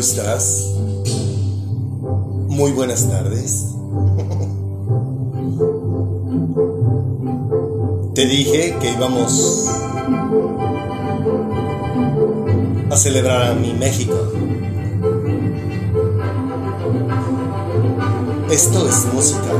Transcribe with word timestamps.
¿Cómo 0.00 0.08
estás? 0.08 0.64
Muy 2.48 2.72
buenas 2.72 3.06
tardes. 3.06 3.66
Te 8.14 8.24
dije 8.24 8.76
que 8.80 8.92
íbamos 8.92 9.68
a 12.90 12.96
celebrar 12.96 13.50
a 13.50 13.54
mi 13.56 13.74
México. 13.74 14.16
Esto 18.50 18.88
es 18.88 19.06
música. 19.12 19.50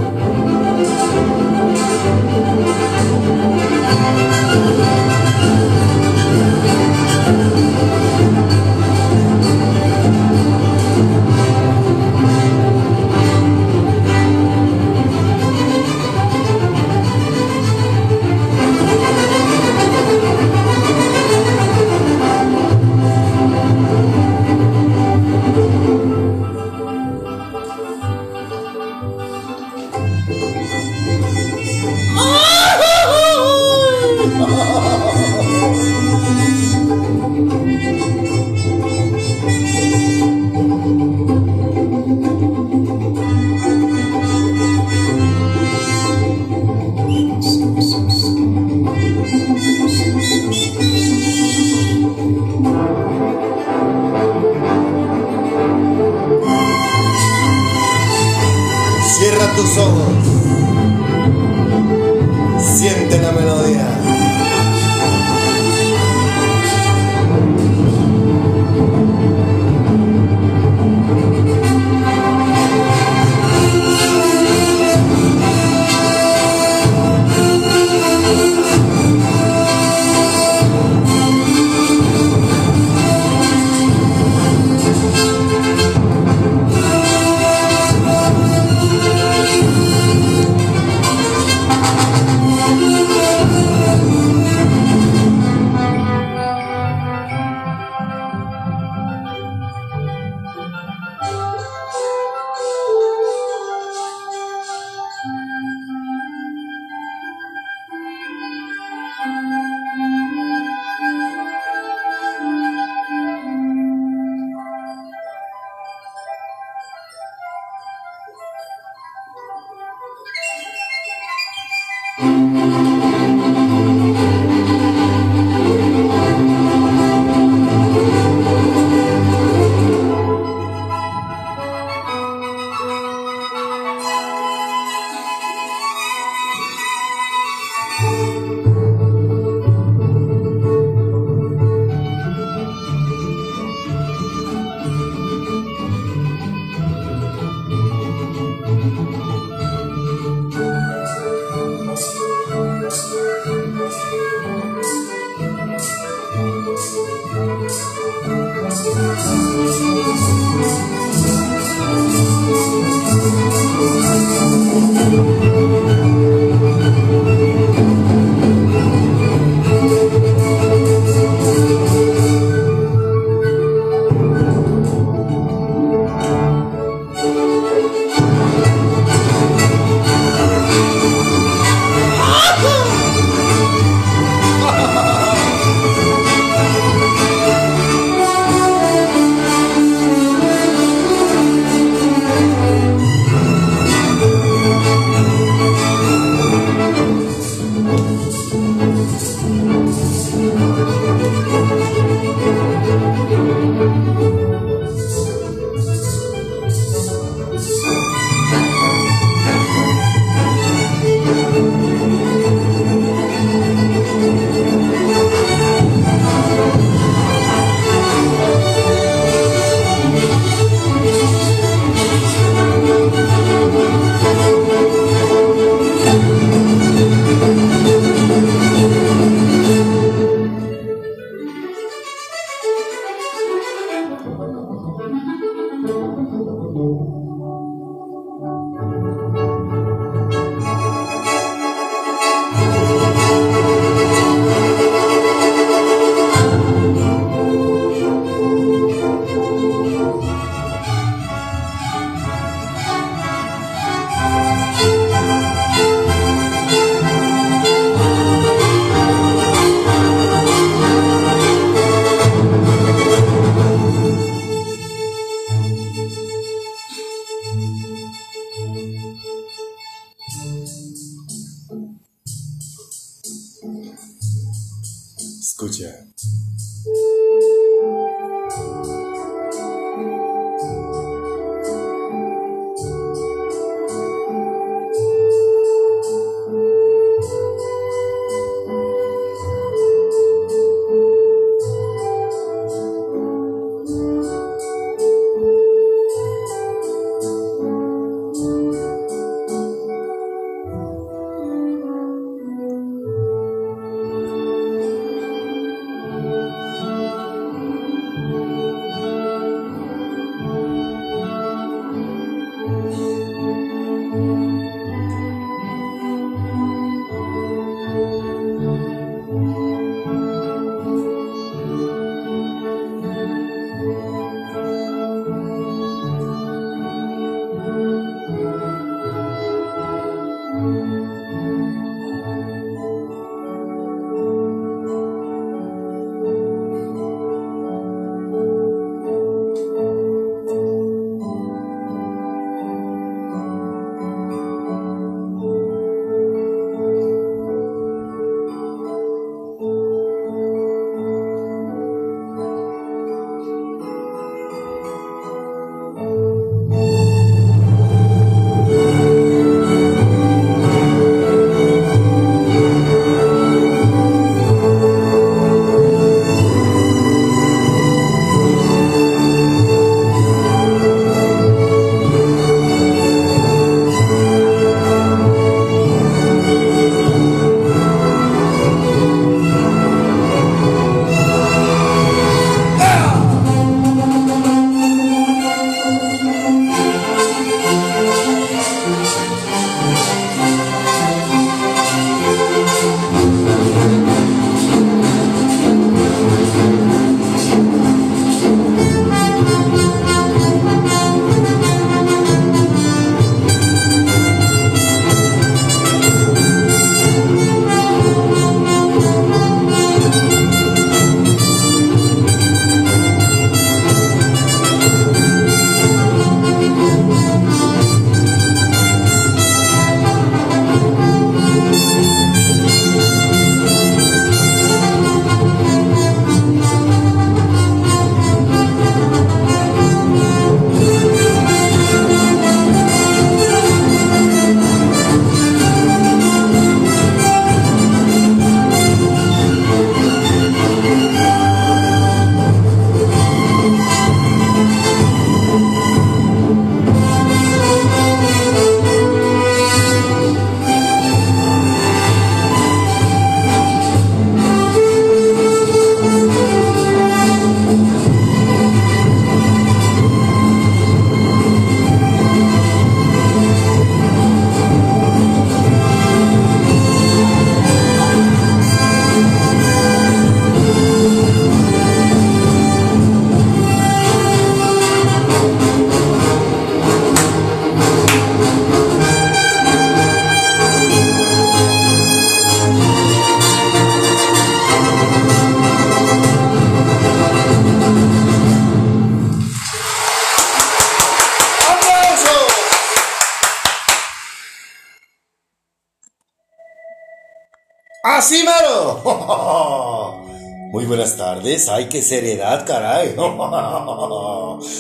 Ay, 501.71 501.89
qué 501.89 502.03
seriedad, 502.03 502.67
caray. 502.67 503.09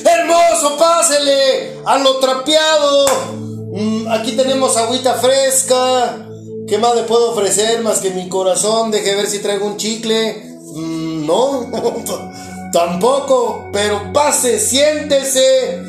¡Hermoso! 0.04 0.76
¡Pásele! 0.78 1.78
¡A 1.86 1.98
lo 1.98 2.18
trapeado! 2.18 3.06
Mm, 3.72 4.08
aquí 4.08 4.32
tenemos 4.32 4.76
agüita 4.76 5.14
fresca. 5.14 6.26
¿Qué 6.68 6.76
más 6.78 6.94
le 6.94 7.04
puedo 7.04 7.30
ofrecer 7.32 7.82
más 7.82 8.00
que 8.00 8.10
mi 8.10 8.28
corazón? 8.28 8.90
Deje 8.90 9.14
ver 9.14 9.26
si 9.26 9.38
traigo 9.38 9.66
un 9.66 9.78
chicle. 9.78 10.34
Mm, 10.74 11.26
no, 11.26 11.66
tampoco. 12.72 13.70
Pero 13.72 14.12
pase, 14.12 14.60
siéntese. 14.60 15.82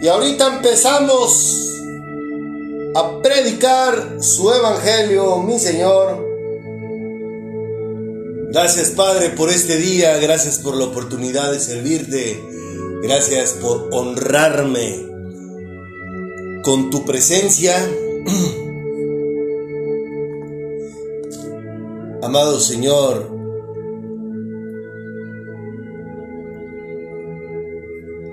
Y 0.00 0.06
ahorita 0.06 0.46
empezamos 0.46 1.68
a 2.94 3.20
predicar 3.22 4.18
su 4.20 4.52
evangelio, 4.52 5.38
mi 5.38 5.58
Señor. 5.58 6.21
Gracias 8.62 8.90
Padre 8.90 9.30
por 9.30 9.50
este 9.50 9.76
día, 9.76 10.16
gracias 10.18 10.60
por 10.60 10.76
la 10.76 10.84
oportunidad 10.84 11.50
de 11.50 11.58
servirte, 11.58 12.40
gracias 13.02 13.54
por 13.54 13.88
honrarme 13.90 15.04
con 16.62 16.88
tu 16.88 17.04
presencia. 17.04 17.74
Amado 22.22 22.60
Señor, 22.60 23.28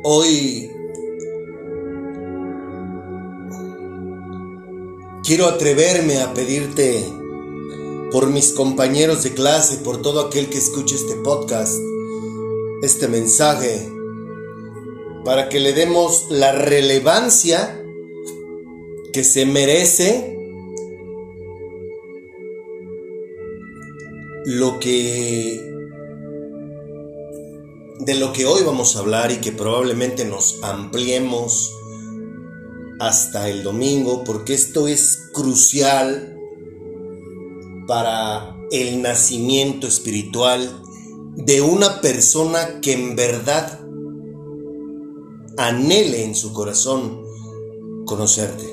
hoy 0.03 0.69
quiero 5.23 5.47
atreverme 5.47 6.19
a 6.19 6.31
pedirte 6.35 7.18
por 8.11 8.27
mis 8.27 8.53
compañeros 8.53 9.23
de 9.23 9.33
clase, 9.33 9.77
por 9.77 10.01
todo 10.01 10.21
aquel 10.21 10.49
que 10.49 10.57
escuche 10.57 10.95
este 10.95 11.15
podcast, 11.15 11.79
este 12.81 13.07
mensaje, 13.07 13.87
para 15.23 15.49
que 15.49 15.59
le 15.59 15.73
demos 15.73 16.27
la 16.29 16.51
relevancia 16.51 17.83
que 19.13 19.23
se 19.23 19.45
merece 19.45 20.35
lo 24.45 24.79
que 24.79 25.65
de 27.99 28.15
lo 28.15 28.33
que 28.33 28.45
hoy 28.45 28.63
vamos 28.65 28.95
a 28.95 28.99
hablar 28.99 29.31
y 29.31 29.37
que 29.37 29.51
probablemente 29.51 30.25
nos 30.25 30.63
ampliemos 30.63 31.75
hasta 32.99 33.49
el 33.49 33.61
domingo 33.61 34.23
porque 34.23 34.53
esto 34.53 34.87
es 34.87 35.29
crucial 35.33 36.38
para 37.89 38.55
el 38.69 39.01
nacimiento 39.01 39.87
espiritual 39.87 40.83
de 41.37 41.59
una 41.59 42.01
persona 42.01 42.81
que 42.81 42.93
en 42.93 43.15
verdad 43.15 43.79
anhele 45.57 46.23
en 46.23 46.35
su 46.35 46.53
corazón 46.53 47.19
conocerte. 48.05 48.63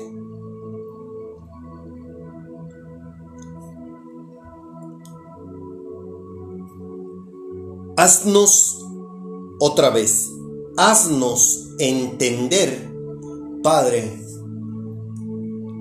Haznos 7.97 8.85
otra 9.59 9.89
vez, 9.89 10.29
haznos 10.77 11.69
entender, 11.79 12.87
Padre, 13.63 14.15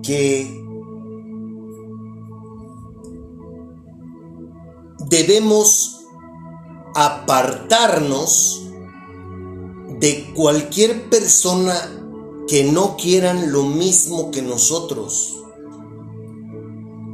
que 0.02 0.65
debemos 5.08 6.00
apartarnos 6.94 8.62
de 10.00 10.32
cualquier 10.34 11.08
persona 11.08 11.74
que 12.48 12.64
no 12.64 12.96
quieran 12.96 13.52
lo 13.52 13.64
mismo 13.64 14.30
que 14.30 14.42
nosotros, 14.42 15.36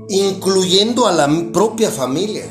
incluyendo 0.08 1.06
a 1.06 1.12
la 1.12 1.28
propia 1.52 1.90
familia. 1.90 2.46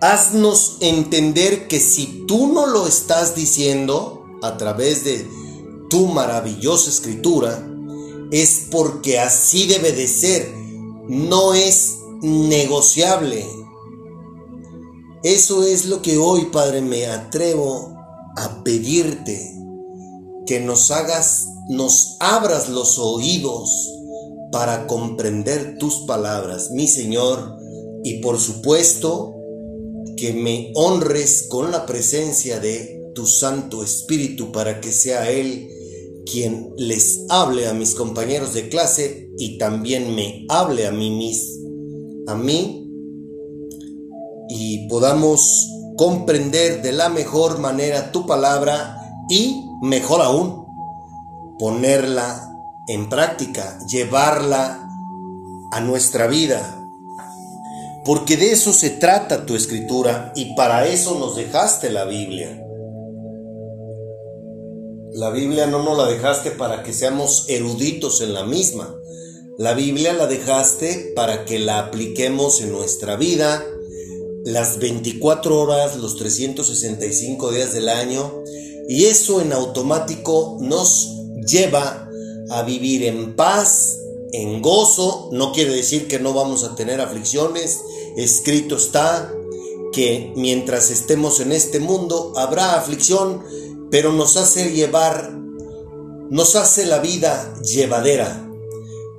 Haznos 0.00 0.78
entender 0.80 1.66
que 1.66 1.80
si 1.80 2.24
tú 2.26 2.52
no 2.52 2.66
lo 2.66 2.86
estás 2.86 3.34
diciendo 3.34 4.24
a 4.42 4.56
través 4.56 5.02
de 5.04 5.28
tu 5.90 6.06
maravillosa 6.06 6.88
escritura, 6.90 7.66
es 8.30 8.66
porque 8.70 9.18
así 9.18 9.66
debe 9.66 9.92
de 9.92 10.06
ser 10.06 10.67
no 11.08 11.54
es 11.54 11.98
negociable. 12.22 13.44
Eso 15.22 15.64
es 15.64 15.86
lo 15.86 16.02
que 16.02 16.18
hoy, 16.18 16.46
Padre, 16.52 16.80
me 16.80 17.06
atrevo 17.06 17.96
a 18.36 18.62
pedirte, 18.62 19.54
que 20.46 20.60
nos 20.60 20.90
hagas, 20.90 21.48
nos 21.68 22.16
abras 22.20 22.68
los 22.68 22.98
oídos 22.98 23.70
para 24.52 24.86
comprender 24.86 25.76
tus 25.78 26.00
palabras, 26.06 26.70
mi 26.70 26.86
Señor, 26.88 27.56
y 28.04 28.20
por 28.20 28.38
supuesto 28.38 29.34
que 30.16 30.32
me 30.32 30.72
honres 30.74 31.46
con 31.48 31.70
la 31.70 31.84
presencia 31.84 32.60
de 32.60 33.12
tu 33.14 33.26
Santo 33.26 33.82
Espíritu 33.82 34.52
para 34.52 34.80
que 34.80 34.92
sea 34.92 35.30
Él 35.30 35.68
quien 36.30 36.72
les 36.76 37.24
hable 37.28 37.68
a 37.68 37.74
mis 37.74 37.94
compañeros 37.94 38.54
de 38.54 38.68
clase 38.68 39.30
y 39.38 39.58
también 39.58 40.14
me 40.14 40.44
hable 40.48 40.86
a 40.86 40.92
mí 40.92 41.10
mismo, 41.10 41.68
a 42.28 42.34
mí, 42.34 42.84
y 44.48 44.88
podamos 44.88 45.68
comprender 45.96 46.82
de 46.82 46.92
la 46.92 47.08
mejor 47.08 47.58
manera 47.58 48.12
tu 48.12 48.26
palabra 48.26 49.00
y, 49.28 49.64
mejor 49.82 50.22
aún, 50.22 50.66
ponerla 51.58 52.50
en 52.86 53.08
práctica, 53.08 53.78
llevarla 53.86 54.88
a 55.72 55.80
nuestra 55.80 56.26
vida. 56.26 56.74
Porque 58.04 58.36
de 58.36 58.52
eso 58.52 58.72
se 58.72 58.90
trata 58.90 59.44
tu 59.44 59.54
escritura 59.54 60.32
y 60.34 60.54
para 60.54 60.86
eso 60.86 61.18
nos 61.18 61.36
dejaste 61.36 61.90
la 61.90 62.04
Biblia. 62.04 62.67
La 65.14 65.30
Biblia 65.30 65.66
no 65.66 65.82
nos 65.82 65.96
la 65.96 66.06
dejaste 66.06 66.50
para 66.50 66.82
que 66.82 66.92
seamos 66.92 67.46
eruditos 67.48 68.20
en 68.20 68.34
la 68.34 68.44
misma. 68.44 68.94
La 69.56 69.74
Biblia 69.74 70.12
la 70.12 70.26
dejaste 70.26 71.12
para 71.16 71.44
que 71.44 71.58
la 71.58 71.78
apliquemos 71.78 72.60
en 72.60 72.72
nuestra 72.72 73.16
vida 73.16 73.64
las 74.44 74.78
24 74.78 75.60
horas, 75.60 75.96
los 75.96 76.16
365 76.16 77.50
días 77.50 77.72
del 77.72 77.88
año. 77.88 78.42
Y 78.88 79.06
eso 79.06 79.40
en 79.40 79.52
automático 79.52 80.58
nos 80.60 81.10
lleva 81.46 82.08
a 82.50 82.62
vivir 82.62 83.04
en 83.04 83.34
paz, 83.34 83.98
en 84.32 84.62
gozo. 84.62 85.28
No 85.32 85.52
quiere 85.52 85.74
decir 85.74 86.06
que 86.06 86.18
no 86.18 86.32
vamos 86.32 86.64
a 86.64 86.74
tener 86.76 87.00
aflicciones. 87.00 87.80
Escrito 88.16 88.76
está 88.76 89.34
que 89.92 90.32
mientras 90.36 90.90
estemos 90.90 91.40
en 91.40 91.52
este 91.52 91.80
mundo 91.80 92.32
habrá 92.36 92.76
aflicción 92.76 93.42
pero 93.90 94.12
nos 94.12 94.36
hace 94.36 94.72
llevar, 94.72 95.32
nos 95.32 96.56
hace 96.56 96.86
la 96.86 96.98
vida 96.98 97.54
llevadera. 97.62 98.44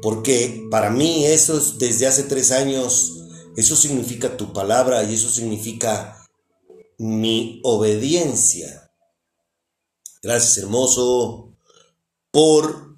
Porque 0.01 0.67
para 0.71 0.89
mí 0.89 1.25
eso 1.25 1.57
es 1.57 1.77
desde 1.77 2.07
hace 2.07 2.23
tres 2.23 2.51
años, 2.51 3.25
eso 3.57 3.75
significa 3.75 4.37
tu 4.37 4.53
palabra 4.53 5.03
y 5.03 5.15
eso 5.15 5.29
significa 5.29 6.25
mi 6.97 7.59
obediencia. 7.63 8.91
Gracias 10.21 10.57
hermoso 10.57 11.53
por... 12.31 12.89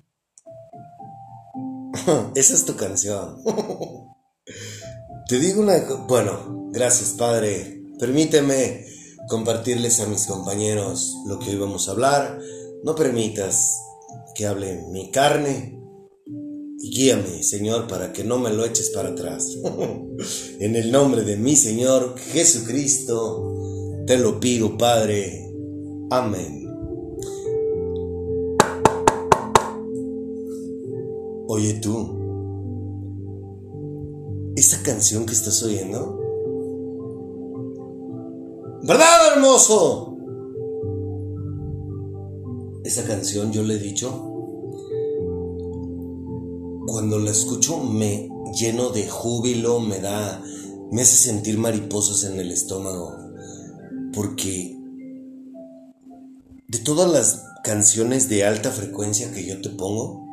Esa 2.36 2.54
es 2.54 2.66
tu 2.66 2.76
canción. 2.76 3.42
Te 5.28 5.40
digo 5.40 5.62
una... 5.62 5.78
Bueno, 6.08 6.70
gracias 6.72 7.12
Padre. 7.12 7.84
Permíteme 8.00 8.86
compartirles 9.32 10.02
a 10.02 10.08
mis 10.08 10.26
compañeros 10.28 11.16
lo 11.26 11.40
que 11.40 11.52
hoy 11.52 11.56
vamos 11.56 11.88
a 11.88 11.92
hablar. 11.92 12.38
No 12.84 12.96
permitas 12.96 13.82
que 14.36 14.46
hable 14.46 14.84
mi 14.92 15.10
carne 15.10 15.80
y 16.78 16.94
guíame, 16.94 17.42
Señor, 17.42 17.88
para 17.88 18.12
que 18.12 18.26
no 18.26 18.40
me 18.40 18.50
lo 18.50 18.66
eches 18.66 18.90
para 18.90 19.12
atrás. 19.12 19.58
en 20.60 20.76
el 20.76 20.92
nombre 20.92 21.24
de 21.24 21.38
mi 21.38 21.56
Señor 21.56 22.20
Jesucristo, 22.20 24.04
te 24.06 24.18
lo 24.18 24.38
pido, 24.42 24.78
Padre. 24.78 25.50
Amén. 26.10 26.68
Oye 31.48 31.76
tú, 31.76 32.20
esa 34.58 34.84
canción 34.84 35.26
que 35.26 35.34
estás 35.34 35.64
oyendo, 35.64 36.21
¿Verdad, 38.84 39.34
hermoso? 39.34 40.18
Esa 42.84 43.04
canción 43.06 43.52
yo 43.52 43.62
le 43.62 43.76
he 43.76 43.78
dicho, 43.78 44.10
cuando 46.88 47.20
la 47.20 47.30
escucho 47.30 47.78
me 47.78 48.28
lleno 48.60 48.90
de 48.90 49.08
júbilo, 49.08 49.80
me 49.82 50.00
da, 50.00 50.44
me 50.92 51.04
hace 51.04 51.16
sentir 51.16 51.60
mariposas 51.60 52.24
en 52.24 52.40
el 52.40 52.52
estómago, 52.52 53.16
porque 54.14 54.76
de 56.68 56.80
todas 56.80 57.12
las 57.12 57.46
canciones 57.64 58.30
de 58.30 58.46
alta 58.46 58.72
frecuencia 58.72 59.32
que 59.32 59.46
yo 59.46 59.62
te 59.62 59.70
pongo, 59.70 60.28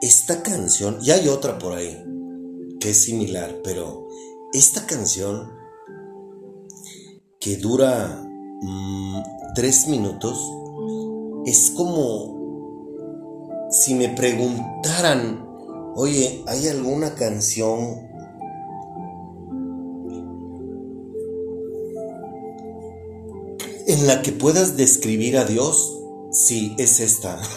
esta 0.00 0.42
canción, 0.42 1.00
y 1.02 1.10
hay 1.10 1.28
otra 1.28 1.58
por 1.58 1.74
ahí 1.74 2.02
que 2.80 2.90
es 2.90 3.02
similar, 3.02 3.60
pero 3.62 4.08
esta 4.54 4.86
canción 4.86 5.57
dura 7.56 8.22
mm, 8.62 9.22
tres 9.54 9.88
minutos 9.88 10.38
es 11.46 11.70
como 11.70 12.38
si 13.70 13.94
me 13.94 14.08
preguntaran, 14.08 15.46
oye, 15.94 16.42
¿hay 16.46 16.68
alguna 16.68 17.14
canción 17.14 18.08
en 23.86 24.06
la 24.06 24.22
que 24.22 24.32
puedas 24.32 24.76
describir 24.76 25.36
a 25.38 25.44
Dios? 25.44 25.94
Sí, 26.30 26.74
es 26.78 27.00
esta. 27.00 27.40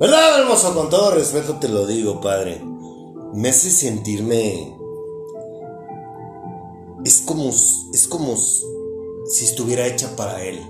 ¿Verdad, 0.00 0.40
hermoso? 0.40 0.74
Con 0.74 0.88
todo 0.88 1.10
respeto 1.10 1.56
te 1.56 1.68
lo 1.68 1.86
digo, 1.86 2.20
Padre. 2.20 2.60
Me 3.34 3.50
hace 3.50 3.70
sentirme... 3.70 4.79
Es 7.04 7.22
como, 7.22 7.48
es 7.48 8.08
como 8.08 8.36
si 8.36 9.44
estuviera 9.44 9.86
hecha 9.86 10.14
para 10.16 10.44
Él. 10.44 10.60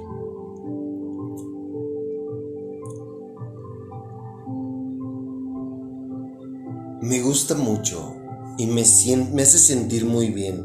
Me 7.03 7.21
gusta 7.23 7.55
mucho 7.57 8.15
y 8.59 8.67
me, 8.67 8.85
me 9.33 9.43
hace 9.43 9.59
sentir 9.59 10.05
muy 10.05 10.29
bien. 10.29 10.65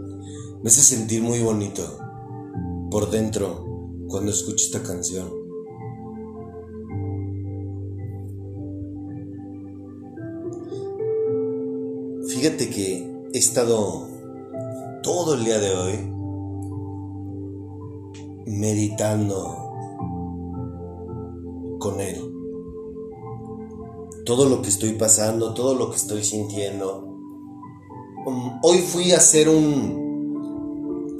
Me 0.62 0.69
hace 0.69 0.81
sentir 0.81 1.22
muy 1.24 1.39
bonito 1.41 1.98
por 2.91 3.10
dentro 3.10 3.65
cuando 4.07 4.31
escucho 4.31 4.65
esta 4.65 4.84
canción. 4.84 5.45
Fíjate 12.27 12.69
que 12.69 13.12
he 13.34 13.38
estado 13.38 14.14
todo 15.05 15.35
el 15.35 15.45
día 15.45 15.59
de 15.59 15.71
hoy 15.71 16.12
meditando 18.47 19.55
con 21.79 22.01
Él. 22.01 22.33
Todo 24.25 24.50
lo 24.50 24.63
que 24.63 24.69
estoy 24.69 24.93
pasando, 24.93 25.53
todo 25.53 25.75
lo 25.75 25.91
que 25.91 25.97
estoy 25.97 26.24
sintiendo. 26.24 27.03
Um, 28.25 28.59
hoy 28.63 28.79
fui 28.79 29.12
a 29.12 29.17
hacer 29.17 29.47
un, 29.47 31.15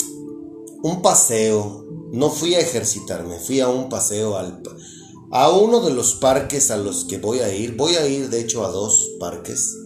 un 0.82 1.02
paseo. 1.04 1.86
No 2.12 2.32
fui 2.32 2.56
a 2.56 2.62
ejercitarme, 2.62 3.38
fui 3.38 3.60
a 3.60 3.70
un 3.70 3.88
paseo 3.90 4.36
al, 4.36 4.64
a 5.30 5.52
uno 5.52 5.82
de 5.82 5.94
los 5.94 6.16
parques 6.16 6.72
a 6.72 6.78
los 6.78 7.06
que 7.06 7.20
voy 7.20 7.38
a 7.38 7.54
ir. 7.56 7.78
Voy 7.78 7.94
a 7.98 8.08
ir 8.08 8.32
de 8.32 8.40
hecho 8.40 8.66
a 8.66 8.72
dos 8.72 9.12
parques 9.20 9.85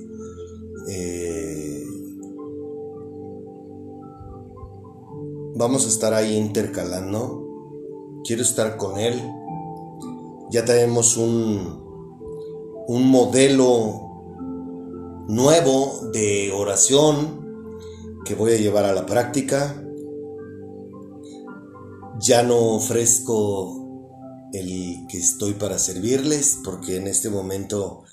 vamos 5.60 5.86
a 5.86 5.90
estar 5.90 6.14
ahí 6.14 6.38
intercalando. 6.38 8.22
Quiero 8.24 8.44
estar 8.44 8.78
con 8.78 8.98
Él. 8.98 9.22
Ya 10.50 10.64
tenemos 10.64 11.18
un, 11.18 11.84
un 12.88 13.12
modelo 13.12 15.26
nuevo 15.28 16.12
de 16.14 16.54
oración 16.54 17.46
que 18.24 18.36
voy 18.36 18.54
a 18.54 18.58
llevar 18.58 18.86
a 18.86 18.94
la 18.94 19.06
práctica. 19.06 19.84
Ya 22.22 22.42
no 22.42 22.76
ofrezco 22.76 24.48
el 24.54 25.08
que 25.10 25.18
estoy 25.18 25.56
para 25.56 25.78
servirles 25.78 26.60
porque 26.64 26.96
en 26.96 27.08
este 27.08 27.30
momento 27.30 28.04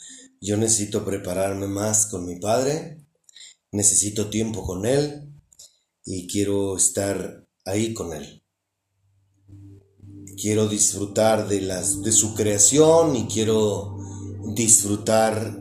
yo 0.41 0.57
necesito 0.57 1.05
prepararme 1.05 1.69
más 1.69 2.07
con 2.07 2.27
mi 2.27 2.41
padre, 2.41 3.07
necesito 3.71 4.31
tiempo 4.31 4.65
con 4.65 4.85
él 4.85 5.27
y 6.07 6.29
quiero 6.29 6.77
estar 6.77 7.45
ahí 7.65 7.93
con 7.93 8.15
él. 8.15 8.43
Quiero 10.41 10.69
disfrutar 10.69 11.49
de, 11.49 11.61
las, 11.61 12.01
de 12.03 12.13
su 12.13 12.35
creación 12.35 13.17
y 13.17 13.27
quiero 13.27 13.99
disfrutar 14.55 15.61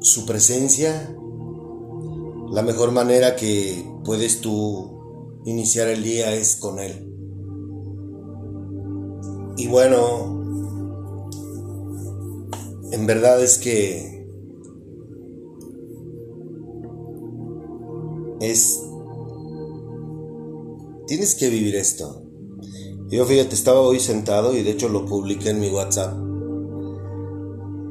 su 0.00 0.26
presencia. 0.26 1.16
La 2.50 2.62
mejor 2.62 2.92
manera 2.92 3.34
que 3.34 3.82
puedes 4.04 4.40
tú 4.40 5.40
iniciar 5.46 5.88
el 5.88 6.02
día 6.02 6.34
es 6.34 6.56
con 6.56 6.78
él. 6.78 7.10
Y 9.56 9.68
bueno, 9.68 10.42
en 12.92 13.06
verdad 13.06 13.42
es 13.42 13.56
que 13.56 14.13
es... 18.50 18.82
Tienes 21.06 21.34
que 21.34 21.50
vivir 21.50 21.76
esto. 21.76 22.22
Yo 23.08 23.24
fíjate, 23.26 23.54
estaba 23.54 23.80
hoy 23.80 24.00
sentado 24.00 24.56
y 24.56 24.62
de 24.62 24.70
hecho 24.70 24.88
lo 24.88 25.04
publiqué 25.04 25.50
en 25.50 25.60
mi 25.60 25.70
WhatsApp. 25.70 26.18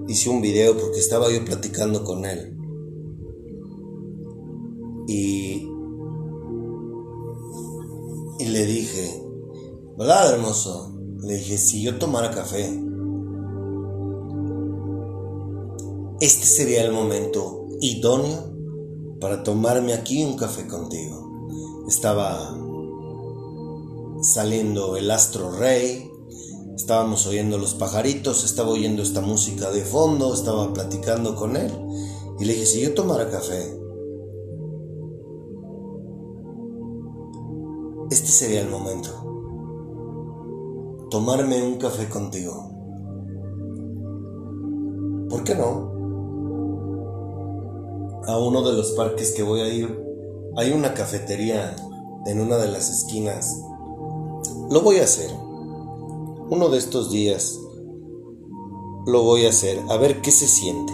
Hice 0.08 0.30
un 0.30 0.42
video 0.42 0.78
porque 0.78 1.00
estaba 1.00 1.32
yo 1.32 1.46
platicando 1.46 2.04
con 2.04 2.26
él. 2.26 2.58
Y... 5.08 5.70
Y 8.40 8.46
le 8.46 8.66
dije, 8.66 9.24
¿verdad, 9.98 10.34
hermoso? 10.34 10.98
Le 11.22 11.36
dije, 11.36 11.58
si 11.58 11.84
yo 11.84 11.98
tomara 11.98 12.32
café, 12.32 12.68
este 16.20 16.46
sería 16.46 16.84
el 16.84 16.92
momento 16.92 17.68
idóneo 17.80 18.53
para 19.24 19.42
tomarme 19.42 19.94
aquí 19.94 20.22
un 20.26 20.36
café 20.36 20.68
contigo. 20.68 21.48
Estaba 21.88 22.54
saliendo 24.22 24.98
el 24.98 25.10
astro 25.10 25.50
rey, 25.50 26.12
estábamos 26.76 27.26
oyendo 27.26 27.58
los 27.58 27.74
pajaritos, 27.74 28.44
estaba 28.44 28.72
oyendo 28.72 29.02
esta 29.02 29.22
música 29.22 29.72
de 29.72 29.86
fondo, 29.86 30.34
estaba 30.34 30.74
platicando 30.74 31.38
con 31.38 31.56
él 31.56 31.72
y 32.38 32.44
le 32.44 32.52
dije, 32.52 32.66
si 32.66 32.82
yo 32.82 32.94
tomara 32.94 33.30
café, 33.30 33.80
este 38.12 38.28
sería 38.28 38.60
el 38.60 38.70
momento. 38.70 39.10
Tomarme 41.10 41.64
un 41.64 41.78
café 41.78 42.10
contigo. 42.10 42.72
¿Por 45.30 45.46
qué 45.46 45.56
no? 45.56 45.93
A 48.28 48.38
uno 48.38 48.62
de 48.62 48.74
los 48.74 48.92
parques 48.92 49.32
que 49.32 49.44
voy 49.44 49.62
a 49.62 49.68
ir, 49.68 50.02
hay 50.56 50.72
una 50.72 50.94
cafetería 50.94 51.76
en 52.26 52.40
una 52.40 52.58
de 52.58 52.70
las 52.70 52.90
esquinas. 52.90 53.62
Lo 54.70 54.82
voy 54.82 54.98
a 54.98 55.04
hacer. 55.04 55.30
Uno 56.50 56.70
de 56.70 56.78
estos 56.78 57.12
días 57.12 57.60
lo 59.06 59.24
voy 59.24 59.46
a 59.46 59.50
hacer, 59.50 59.80
a 59.90 59.98
ver 59.98 60.22
qué 60.22 60.32
se 60.32 60.48
siente. 60.48 60.94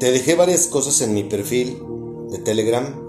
Te 0.00 0.10
dejé 0.10 0.34
varias 0.34 0.66
cosas 0.66 1.00
en 1.02 1.14
mi 1.14 1.22
perfil 1.22 1.80
de 2.30 2.38
Telegram, 2.38 3.00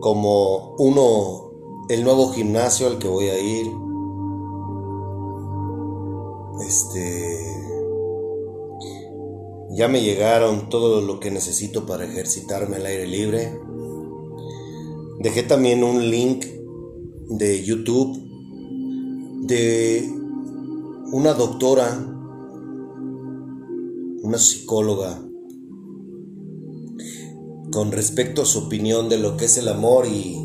como 0.00 0.76
uno, 0.78 1.50
el 1.88 2.04
nuevo 2.04 2.30
gimnasio 2.30 2.86
al 2.86 2.98
que 2.98 3.08
voy 3.08 3.30
a 3.30 3.38
ir, 3.40 3.66
este. 6.60 7.38
Ya 9.70 9.88
me 9.88 10.02
llegaron 10.02 10.68
todo 10.68 11.00
lo 11.00 11.18
que 11.18 11.30
necesito 11.30 11.86
para 11.86 12.04
ejercitarme 12.04 12.76
al 12.76 12.86
aire 12.86 13.06
libre. 13.06 13.58
Dejé 15.20 15.42
también 15.44 15.82
un 15.82 16.10
link 16.10 16.44
de 17.28 17.64
YouTube 17.64 18.18
de 19.42 20.08
una 21.12 21.34
doctora, 21.34 21.88
una 24.22 24.38
psicóloga, 24.38 25.22
con 27.72 27.92
respecto 27.92 28.42
a 28.42 28.46
su 28.46 28.60
opinión 28.60 29.08
de 29.08 29.18
lo 29.18 29.36
que 29.36 29.46
es 29.46 29.56
el 29.56 29.68
amor 29.68 30.06
y 30.06 30.38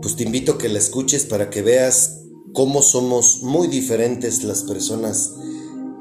pues 0.00 0.16
te 0.16 0.24
invito 0.24 0.52
a 0.52 0.58
que 0.58 0.68
la 0.68 0.78
escuches 0.78 1.26
para 1.26 1.50
que 1.50 1.62
veas 1.62 2.17
cómo 2.54 2.82
somos 2.82 3.42
muy 3.42 3.68
diferentes 3.68 4.42
las 4.42 4.62
personas 4.62 5.34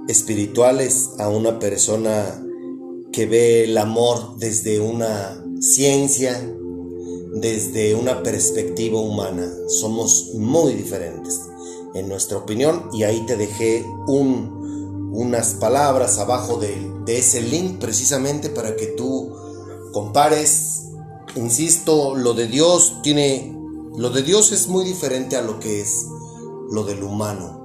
espirituales 0.07 1.12
a 1.19 1.29
una 1.29 1.60
persona 1.60 2.43
que 3.12 3.25
ve 3.25 3.63
el 3.65 3.77
amor 3.77 4.38
desde 4.38 4.79
una 4.79 5.43
ciencia, 5.60 6.39
desde 7.33 7.95
una 7.95 8.23
perspectiva 8.23 8.99
humana. 8.99 9.49
Somos 9.67 10.31
muy 10.36 10.73
diferentes 10.73 11.41
en 11.93 12.07
nuestra 12.07 12.38
opinión 12.38 12.89
y 12.93 13.03
ahí 13.03 13.25
te 13.25 13.38
dejé 13.38 13.83
un, 14.07 15.12
unas 15.13 15.55
palabras 15.55 16.19
abajo 16.19 16.57
de, 16.57 16.75
de 17.05 17.17
ese 17.17 17.41
link 17.41 17.79
precisamente 17.79 18.49
para 18.49 18.75
que 18.75 18.88
tú 18.88 19.33
compares. 19.91 20.83
Insisto, 21.36 22.15
lo 22.15 22.33
de 22.33 22.47
Dios 22.47 23.01
tiene... 23.03 23.53
Lo 23.95 24.12
de 24.12 24.21
Dios 24.21 24.51
es 24.51 24.67
muy 24.67 24.86
diferente 24.86 25.38
a 25.38 25.41
lo 25.41 25.60
que 25.60 25.81
es 25.81 26.05
lo 26.71 26.84
del 26.84 27.03
humano. 27.03 27.58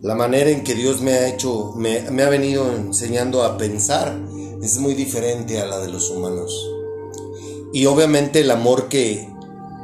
La 0.00 0.14
manera 0.14 0.50
en 0.50 0.64
que 0.64 0.74
Dios 0.74 1.00
me 1.00 1.12
ha 1.12 1.28
hecho, 1.28 1.72
me, 1.76 2.00
ha 2.00 2.28
venido 2.28 2.70
enseñando 2.74 3.42
a 3.42 3.56
pensar 3.56 4.20
es 4.62 4.78
muy 4.78 4.94
diferente 4.94 5.60
a 5.60 5.66
la 5.66 5.78
de 5.78 5.88
los 5.88 6.10
humanos. 6.10 6.70
Y 7.72 7.86
obviamente 7.86 8.40
el 8.40 8.50
amor 8.50 8.88
que 8.88 9.28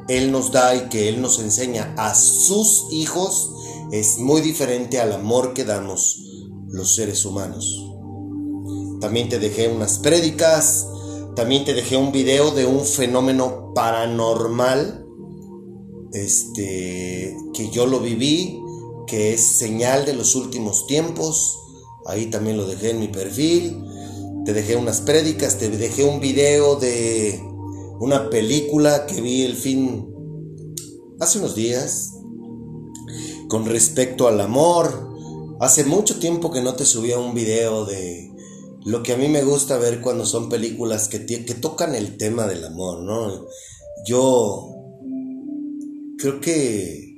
Él 0.09 0.31
nos 0.31 0.53
da 0.53 0.75
y 0.75 0.89
que 0.89 1.09
Él 1.09 1.23
nos 1.23 1.39
enseña 1.39 1.95
a 1.97 2.15
sus 2.15 2.87
hijos 2.91 3.51
es 3.93 4.19
muy 4.19 4.41
diferente 4.41 5.01
al 5.01 5.13
amor 5.13 5.55
que 5.55 5.65
damos 5.65 6.23
los 6.69 6.95
seres 6.95 7.25
humanos. 7.25 7.87
También 9.01 9.29
te 9.29 9.39
dejé 9.39 9.69
unas 9.69 9.99
prédicas, 9.99 10.87
también 11.35 11.65
te 11.65 11.75
dejé 11.75 11.97
un 11.97 12.13
video 12.13 12.51
de 12.51 12.67
un 12.67 12.85
fenómeno 12.85 13.73
paranormal, 13.75 15.07
este, 16.13 17.37
que 17.55 17.71
yo 17.71 17.87
lo 17.87 18.01
viví, 18.01 18.61
que 19.07 19.35
es 19.35 19.59
señal 19.59 20.05
de 20.07 20.15
los 20.15 20.35
últimos 20.35 20.87
tiempos. 20.87 21.59
Ahí 22.07 22.27
también 22.27 22.57
lo 22.57 22.67
dejé 22.67 22.91
en 22.91 23.01
mi 23.01 23.09
perfil. 23.09 23.85
Te 24.45 24.53
dejé 24.53 24.77
unas 24.77 25.01
prédicas, 25.01 25.59
te 25.59 25.69
dejé 25.69 26.05
un 26.05 26.21
video 26.21 26.77
de 26.77 27.41
una 28.01 28.31
película 28.31 29.07
que 29.07 29.21
vi 29.21 29.43
el 29.43 29.55
fin 29.55 30.07
hace 31.21 31.39
unos 31.39 31.55
días 31.55 32.13
con 33.49 33.67
respecto 33.67 34.29
al 34.29 34.41
amor. 34.41 35.11
Hace 35.61 35.85
mucho 35.85 36.19
tiempo 36.19 36.51
que 36.51 36.63
no 36.63 36.75
te 36.75 36.87
subía 36.87 37.19
un 37.19 37.35
video 37.35 37.85
de 37.85 38.31
lo 38.87 39.03
que 39.03 39.13
a 39.13 39.17
mí 39.17 39.29
me 39.29 39.45
gusta 39.45 39.77
ver 39.77 40.01
cuando 40.01 40.25
son 40.25 40.49
películas 40.49 41.09
que, 41.09 41.27
que 41.27 41.55
tocan 41.55 41.95
el 41.95 42.17
tema 42.17 42.47
del 42.47 42.65
amor, 42.65 43.01
¿no? 43.01 43.47
Yo 44.07 44.80
creo 46.21 46.41
que 46.41 47.11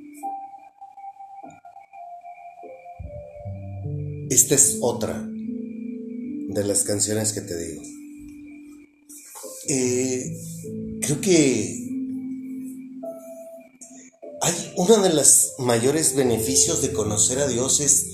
esta 4.29 4.55
es 4.55 4.77
otra 4.81 5.27
de 6.49 6.63
las 6.63 6.83
canciones 6.83 7.33
que 7.33 7.41
te 7.41 7.57
digo. 7.57 7.81
Eh, 9.69 10.37
creo 11.01 11.21
que 11.21 11.83
hay 14.41 14.73
uno 14.77 15.01
de 15.01 15.13
los 15.13 15.53
mayores 15.59 16.15
beneficios 16.15 16.81
de 16.81 16.93
conocer 16.93 17.39
a 17.39 17.47
Dios 17.47 17.79
es 17.79 18.07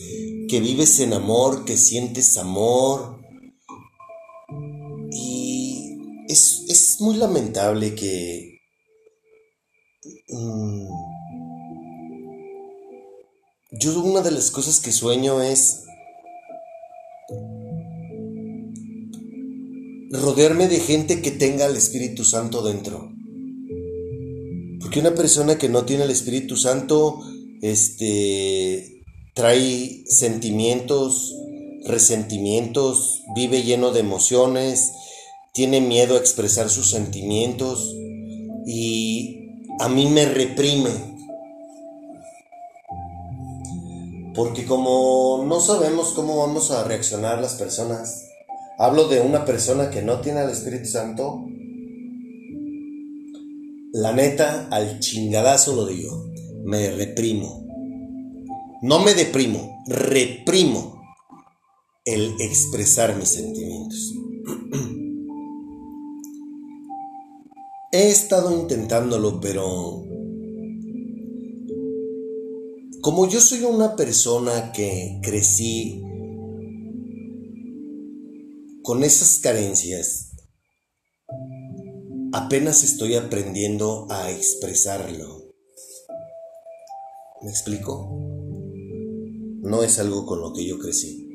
que 0.48 0.60
vives 0.60 1.00
en 1.00 1.14
amor, 1.14 1.66
que 1.66 1.78
sientes 1.78 2.38
amor. 2.38 3.20
Y 5.12 5.98
es, 6.28 6.98
muy 7.00 7.16
lamentable 7.16 7.96
que... 7.96 8.59
Mm, 10.32 10.88
yo 13.72 14.02
una 14.02 14.22
de 14.22 14.32
las 14.32 14.52
cosas 14.52 14.80
que 14.80 14.92
sueño 14.92 15.42
es 15.42 15.86
rodearme 20.12 20.68
de 20.68 20.80
gente 20.80 21.22
que 21.22 21.32
tenga 21.32 21.66
el 21.66 21.76
Espíritu 21.76 22.24
Santo 22.24 22.62
dentro. 22.62 23.12
Porque 24.82 25.00
una 25.00 25.16
persona 25.16 25.58
que 25.58 25.70
no 25.70 25.86
tiene 25.86 26.04
el 26.04 26.12
Espíritu 26.12 26.58
Santo, 26.58 27.22
este, 27.62 29.04
trae 29.34 30.04
sentimientos, 30.06 31.36
resentimientos, 31.86 33.24
vive 33.36 33.64
lleno 33.64 33.92
de 33.92 34.02
emociones, 34.02 34.92
tiene 35.54 35.82
miedo 35.82 36.16
a 36.16 36.20
expresar 36.20 36.70
sus 36.70 36.92
sentimientos 36.92 37.96
y 38.66 39.39
a 39.80 39.88
mí 39.88 40.08
me 40.08 40.26
reprime. 40.26 40.90
Porque 44.36 44.66
como 44.66 45.44
no 45.46 45.60
sabemos 45.60 46.12
cómo 46.14 46.38
vamos 46.38 46.72
a 46.72 46.84
reaccionar 46.84 47.42
las 47.42 47.56
personas, 47.56 48.30
hablo 48.78 49.08
de 49.08 49.22
una 49.22 49.46
persona 49.46 49.90
que 49.90 50.02
no 50.02 50.20
tiene 50.22 50.44
el 50.44 50.50
Espíritu 50.50 50.86
Santo, 50.86 51.46
la 53.92 54.14
neta, 54.14 54.68
al 54.70 55.00
chingadazo 55.00 55.76
lo 55.76 55.86
digo. 55.86 56.30
Me 56.64 56.92
reprimo. 56.92 57.66
No 58.82 59.00
me 59.00 59.14
deprimo, 59.14 59.84
reprimo 59.88 61.02
el 62.06 62.36
expresar 62.40 63.16
mis 63.16 63.30
sentimientos. 63.30 64.14
He 67.92 68.08
estado 68.08 68.52
intentándolo, 68.54 69.40
pero 69.42 70.06
como 73.02 73.28
yo 73.28 73.42
soy 73.42 73.64
una 73.64 73.96
persona 73.96 74.72
que 74.72 75.20
crecí 75.24 76.00
con 78.84 79.04
esas 79.04 79.40
carencias, 79.40 80.36
apenas 82.32 82.84
estoy 82.84 83.16
aprendiendo 83.16 84.06
a 84.12 84.30
expresarlo. 84.30 85.52
¿Me 87.42 87.50
explico? 87.50 88.08
No 89.64 89.82
es 89.82 89.98
algo 89.98 90.28
con 90.28 90.42
lo 90.42 90.54
que 90.54 90.64
yo 90.64 90.78
crecí. 90.78 91.26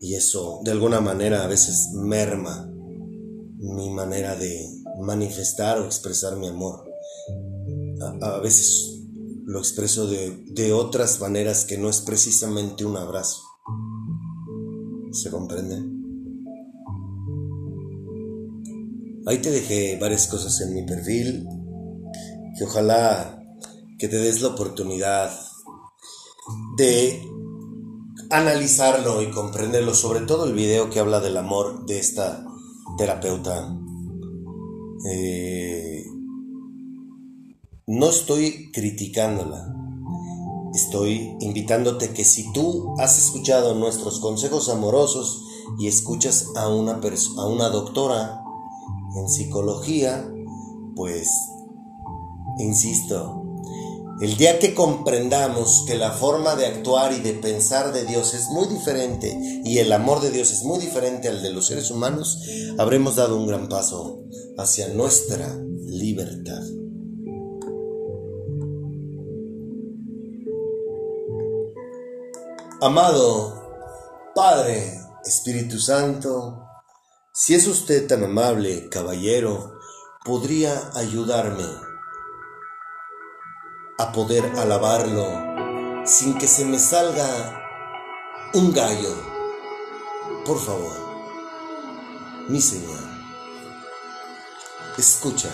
Y 0.00 0.16
eso 0.16 0.58
de 0.64 0.72
alguna 0.72 1.00
manera 1.00 1.44
a 1.44 1.46
veces 1.46 1.90
merma 1.92 2.72
mi 3.58 3.90
manera 3.90 4.36
de 4.36 4.68
manifestar 5.00 5.78
o 5.78 5.84
expresar 5.84 6.36
mi 6.36 6.48
amor. 6.48 6.84
A, 8.20 8.38
veces 8.38 9.00
lo 9.44 9.58
expreso 9.58 10.06
de, 10.06 10.44
de 10.48 10.72
otras 10.72 11.20
maneras 11.20 11.64
que 11.64 11.78
no 11.78 11.88
es 11.88 12.00
precisamente 12.00 12.84
un 12.84 12.96
abrazo. 12.96 13.42
¿Se 15.12 15.30
comprende? 15.30 15.82
Ahí 19.26 19.38
te 19.38 19.50
dejé 19.50 19.98
varias 20.00 20.28
cosas 20.28 20.60
en 20.60 20.74
mi 20.74 20.84
perfil 20.84 21.48
que 22.56 22.64
ojalá 22.64 23.42
que 23.98 24.08
te 24.08 24.18
des 24.18 24.40
la 24.40 24.48
oportunidad 24.48 25.30
de 26.76 27.22
analizarlo 28.30 29.22
y 29.22 29.30
comprenderlo, 29.30 29.94
sobre 29.94 30.20
todo 30.20 30.44
el 30.44 30.54
video 30.54 30.90
que 30.90 31.00
habla 31.00 31.20
del 31.20 31.36
amor 31.36 31.86
de 31.86 31.98
esta 31.98 32.44
terapeuta. 32.96 33.76
Eh, 35.10 36.04
no 37.86 38.08
estoy 38.08 38.70
criticándola, 38.72 39.74
estoy 40.74 41.36
invitándote 41.40 42.10
que 42.10 42.24
si 42.24 42.52
tú 42.52 42.94
has 42.98 43.18
escuchado 43.18 43.74
nuestros 43.74 44.20
consejos 44.20 44.68
amorosos 44.68 45.44
y 45.78 45.86
escuchas 45.86 46.48
a 46.56 46.68
una, 46.68 47.00
a 47.38 47.46
una 47.46 47.68
doctora, 47.68 48.42
en 49.16 49.28
psicología, 49.28 50.28
pues, 50.94 51.30
insisto, 52.58 53.45
el 54.18 54.36
día 54.38 54.58
que 54.58 54.74
comprendamos 54.74 55.84
que 55.86 55.94
la 55.94 56.10
forma 56.10 56.54
de 56.56 56.66
actuar 56.66 57.12
y 57.12 57.20
de 57.20 57.34
pensar 57.34 57.92
de 57.92 58.04
Dios 58.04 58.32
es 58.32 58.48
muy 58.48 58.66
diferente 58.66 59.38
y 59.62 59.78
el 59.78 59.92
amor 59.92 60.22
de 60.22 60.30
Dios 60.30 60.52
es 60.52 60.62
muy 60.62 60.78
diferente 60.78 61.28
al 61.28 61.42
de 61.42 61.50
los 61.50 61.66
seres 61.66 61.90
humanos, 61.90 62.42
habremos 62.78 63.16
dado 63.16 63.36
un 63.36 63.46
gran 63.46 63.68
paso 63.68 64.22
hacia 64.56 64.88
nuestra 64.88 65.54
libertad. 65.84 66.62
Amado 72.80 73.62
Padre, 74.34 74.98
Espíritu 75.24 75.78
Santo, 75.78 76.62
si 77.34 77.54
es 77.54 77.66
usted 77.66 78.06
tan 78.06 78.24
amable, 78.24 78.88
caballero, 78.88 79.74
podría 80.24 80.90
ayudarme 80.94 81.85
a 83.98 84.12
poder 84.12 84.44
alabarlo 84.58 85.26
sin 86.04 86.36
que 86.36 86.46
se 86.46 86.64
me 86.64 86.78
salga 86.78 87.62
un 88.52 88.72
gallo. 88.72 89.14
Por 90.44 90.58
favor, 90.58 90.92
mi 92.48 92.60
Señor, 92.60 93.00
escucha. 94.98 95.50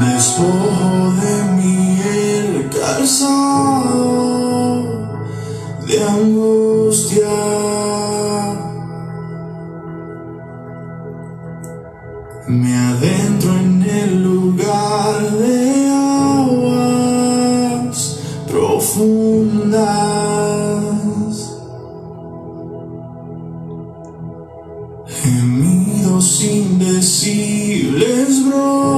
Despojo 0.00 1.12
de 1.22 1.42
mí 1.54 2.00
el 2.04 2.70
calzado 2.70 4.16
de 5.86 6.02
angustia. 6.02 7.28
Me 12.48 12.76
adentro 12.76 13.56
en 13.56 13.82
el 13.82 14.22
lugar 14.22 15.35
you. 28.56 28.95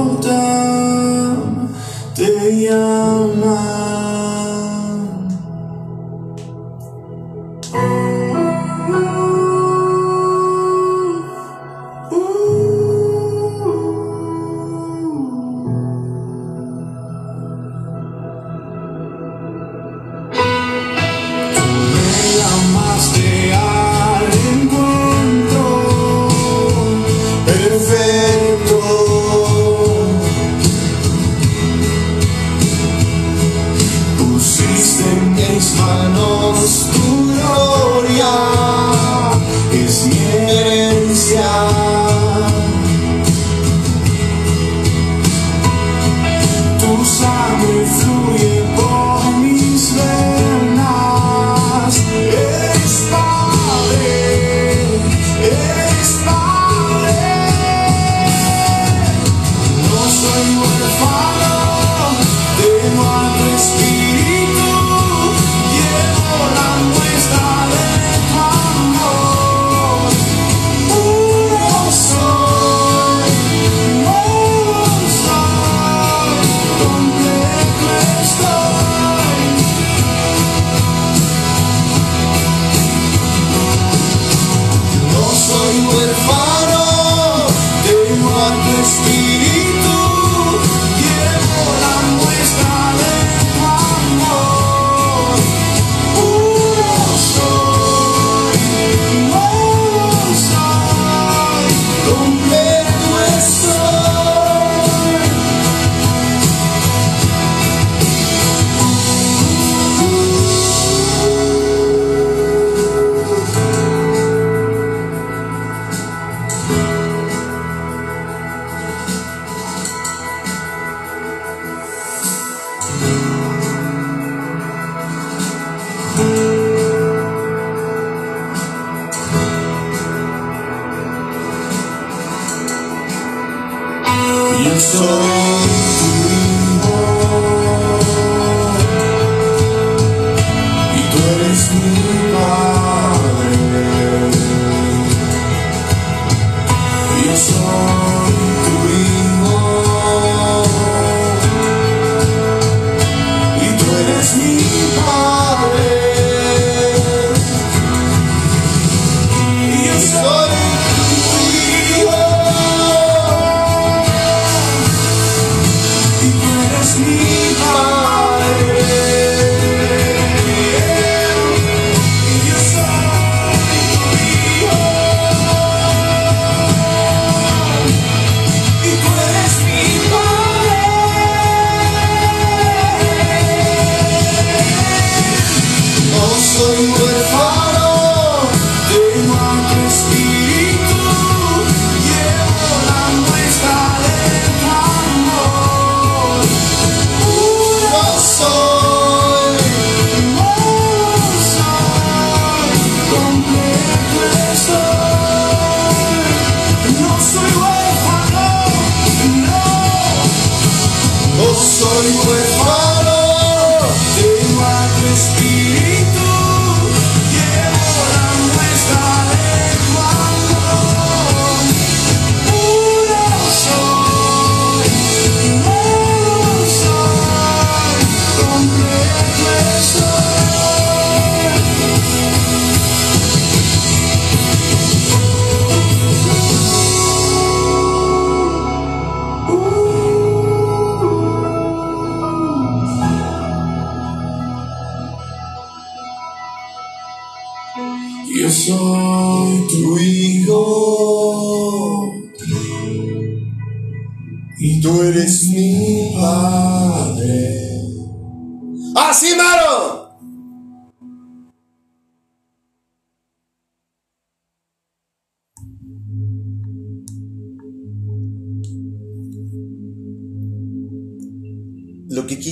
soul. 134.79 135.88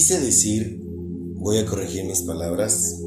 Quise 0.07 0.21
decir, 0.21 0.81
voy 1.35 1.57
a 1.57 1.65
corregir 1.65 2.05
mis 2.05 2.21
palabras, 2.21 3.03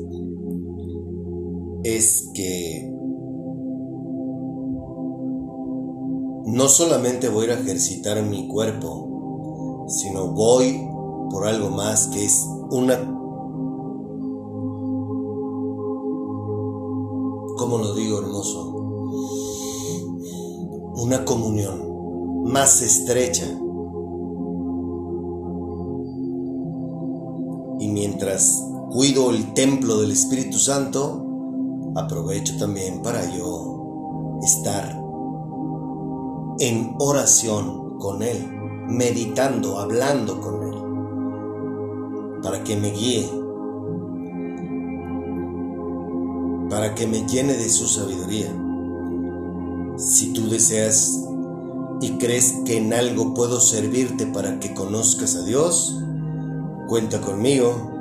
es 1.82 2.28
que 2.34 2.92
no 6.44 6.68
solamente 6.68 7.30
voy 7.30 7.46
a 7.46 7.54
ejercitar 7.54 8.22
mi 8.22 8.48
cuerpo, 8.48 9.86
sino 9.88 10.34
voy 10.34 10.78
por 11.30 11.46
algo 11.46 11.70
más 11.70 12.08
que 12.08 12.22
es 12.22 12.44
una 12.70 12.98
como 17.56 17.78
lo 17.78 17.94
digo, 17.94 18.18
hermoso, 18.18 18.72
una 20.96 21.24
comunión 21.24 22.44
más 22.44 22.82
estrecha. 22.82 23.46
Mientras 28.20 28.62
cuido 28.90 29.30
el 29.30 29.54
templo 29.54 29.98
del 29.98 30.10
Espíritu 30.10 30.58
Santo, 30.58 31.24
aprovecho 31.96 32.54
también 32.58 33.00
para 33.00 33.24
yo 33.34 34.38
estar 34.42 35.00
en 36.58 36.96
oración 36.98 37.96
con 37.98 38.22
Él, 38.22 38.46
meditando, 38.88 39.78
hablando 39.78 40.38
con 40.38 40.62
Él, 40.64 42.42
para 42.42 42.62
que 42.62 42.76
me 42.76 42.90
guíe, 42.90 43.26
para 46.68 46.94
que 46.94 47.06
me 47.06 47.26
llene 47.26 47.54
de 47.54 47.70
su 47.70 47.88
sabiduría. 47.88 48.54
Si 49.96 50.34
tú 50.34 50.46
deseas 50.50 51.24
y 52.02 52.18
crees 52.18 52.52
que 52.66 52.76
en 52.76 52.92
algo 52.92 53.32
puedo 53.32 53.60
servirte 53.60 54.26
para 54.26 54.60
que 54.60 54.74
conozcas 54.74 55.36
a 55.36 55.42
Dios, 55.42 55.96
cuenta 56.86 57.22
conmigo. 57.22 57.99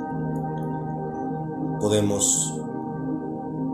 Podemos 1.80 2.54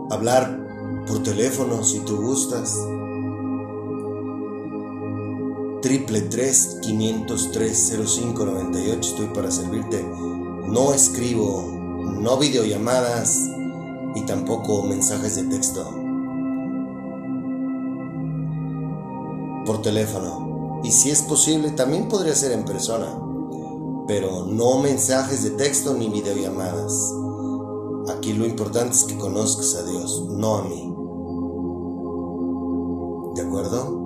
hablar 0.09 0.65
por 1.07 1.23
teléfono 1.23 1.83
si 1.83 1.99
tú 1.99 2.15
gustas. 2.21 2.73
Triple 5.81 6.21
3 6.21 6.79
503 6.81 7.97
0598 8.05 8.99
estoy 9.01 9.27
para 9.27 9.51
servirte. 9.51 10.03
No 10.03 10.93
escribo, 10.93 11.63
no 12.21 12.37
videollamadas 12.37 13.49
y 14.15 14.25
tampoco 14.25 14.83
mensajes 14.83 15.35
de 15.35 15.43
texto. 15.43 15.83
Por 19.65 19.81
teléfono. 19.81 20.79
Y 20.83 20.91
si 20.91 21.09
es 21.09 21.23
posible, 21.23 21.71
también 21.71 22.07
podría 22.07 22.35
ser 22.35 22.53
en 22.53 22.63
persona. 22.63 23.07
Pero 24.07 24.45
no 24.45 24.79
mensajes 24.79 25.43
de 25.43 25.49
texto 25.51 25.93
ni 25.93 26.07
videollamadas. 26.07 27.13
Aquí 28.09 28.33
lo 28.33 28.45
importante 28.45 28.95
es 28.95 29.03
que 29.03 29.17
conozcas 29.17 29.75
a 29.75 29.83
Dios, 29.83 30.25
no 30.29 30.55
a 30.55 30.63
mí. 30.63 30.93
¿De 33.35 33.41
acuerdo? 33.41 33.97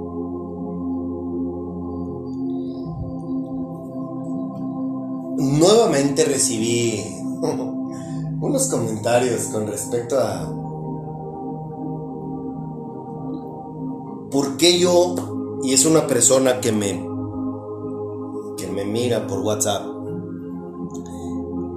Nuevamente 5.37 6.25
recibí 6.25 7.03
unos 8.41 8.67
comentarios 8.69 9.45
con 9.45 9.67
respecto 9.67 10.19
a 10.19 10.51
por 14.31 14.57
qué 14.57 14.79
yo, 14.79 15.15
y 15.61 15.73
es 15.73 15.85
una 15.85 16.07
persona 16.07 16.59
que 16.61 16.71
me, 16.71 17.05
que 18.57 18.67
me 18.67 18.85
mira 18.85 19.27
por 19.27 19.41
WhatsApp, 19.41 19.85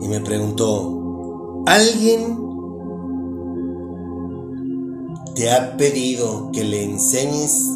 y 0.00 0.08
me 0.08 0.20
preguntó, 0.20 0.93
¿Alguien 1.66 2.38
te 5.34 5.50
ha 5.50 5.78
pedido 5.78 6.50
que 6.52 6.62
le 6.62 6.84
enseñes 6.84 7.70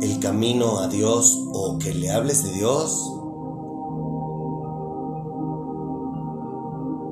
el 0.00 0.18
camino 0.18 0.80
a 0.80 0.88
Dios 0.88 1.46
o 1.52 1.78
que 1.78 1.94
le 1.94 2.10
hables 2.10 2.42
de 2.42 2.50
Dios? 2.54 3.12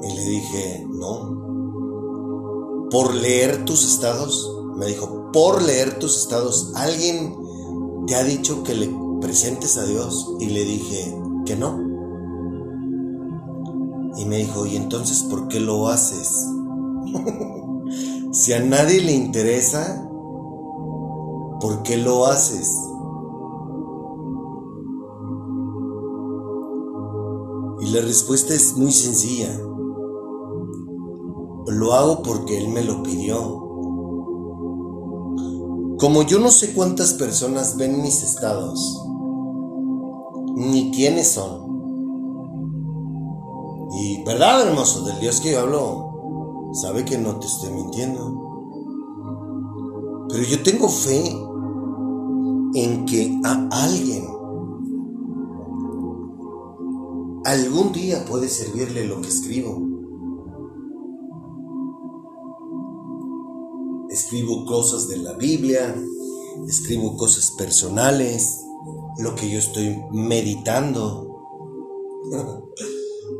Y 0.03 0.13
le 0.13 0.23
dije, 0.29 0.87
no. 0.91 2.89
¿Por 2.91 3.15
leer 3.15 3.65
tus 3.65 3.85
estados? 3.85 4.53
Me 4.75 4.87
dijo, 4.87 5.31
por 5.33 5.63
leer 5.63 6.01
tus 6.01 6.19
estados, 6.19 6.73
¿alguien 6.75 7.37
te 8.09 8.17
ha 8.17 8.25
dicho 8.25 8.65
que 8.65 8.75
le 8.75 8.91
presentes 9.21 9.77
a 9.79 9.85
Dios? 9.85 10.35
Y 10.41 10.47
le 10.47 10.65
dije 10.65 11.17
que 11.45 11.55
no. 11.55 11.86
Y 14.17 14.25
me 14.25 14.39
dijo, 14.39 14.67
¿y 14.67 14.77
entonces 14.77 15.23
por 15.25 15.49
qué 15.49 15.61
lo 15.61 15.89
haces? 15.89 16.47
si 18.33 18.53
a 18.53 18.61
nadie 18.61 19.03
le 19.03 19.13
interesa, 19.13 20.09
¿por 21.61 21.83
qué 21.83 21.97
lo 21.97 22.27
haces? 22.27 22.77
Y 27.81 27.91
la 27.91 28.01
respuesta 28.01 28.55
es 28.55 28.77
muy 28.77 28.93
sencilla. 28.93 29.57
Lo 31.69 31.93
hago 31.93 32.23
porque 32.23 32.59
Él 32.59 32.69
me 32.69 32.83
lo 32.83 33.03
pidió. 33.03 33.63
Como 35.99 36.23
yo 36.23 36.39
no 36.39 36.51
sé 36.51 36.75
cuántas 36.75 37.15
personas 37.15 37.77
ven 37.77 38.03
mis 38.03 38.23
estados, 38.23 39.03
ni 40.55 40.91
quiénes 40.91 41.29
son, 41.29 41.56
y 43.93 44.23
verdad, 44.25 44.69
hermoso, 44.69 45.05
del 45.05 45.21
Dios 45.21 45.41
que 45.41 45.53
yo 45.53 45.61
hablo, 45.61 46.71
sabe 46.73 47.05
que 47.05 47.19
no 47.19 47.39
te 47.39 47.47
estoy 47.47 47.71
mintiendo. 47.71 48.47
Pero 50.29 50.43
yo 50.43 50.63
tengo 50.63 50.89
fe 50.89 51.25
en 52.75 53.07
que 53.07 53.41
a 53.45 53.69
alguien 53.71 54.27
algún 57.45 57.93
día 57.93 58.25
puede 58.25 58.49
servirle 58.49 59.07
lo 59.07 59.21
que 59.21 59.29
escribo. 59.29 59.81
Escribo 64.11 64.65
cosas 64.67 65.09
de 65.09 65.19
la 65.19 65.35
Biblia, 65.35 65.95
escribo 66.67 67.17
cosas 67.17 67.53
personales, 67.53 68.65
lo 69.19 69.35
que 69.35 69.49
yo 69.49 69.59
estoy 69.59 69.97
meditando. 70.13 71.23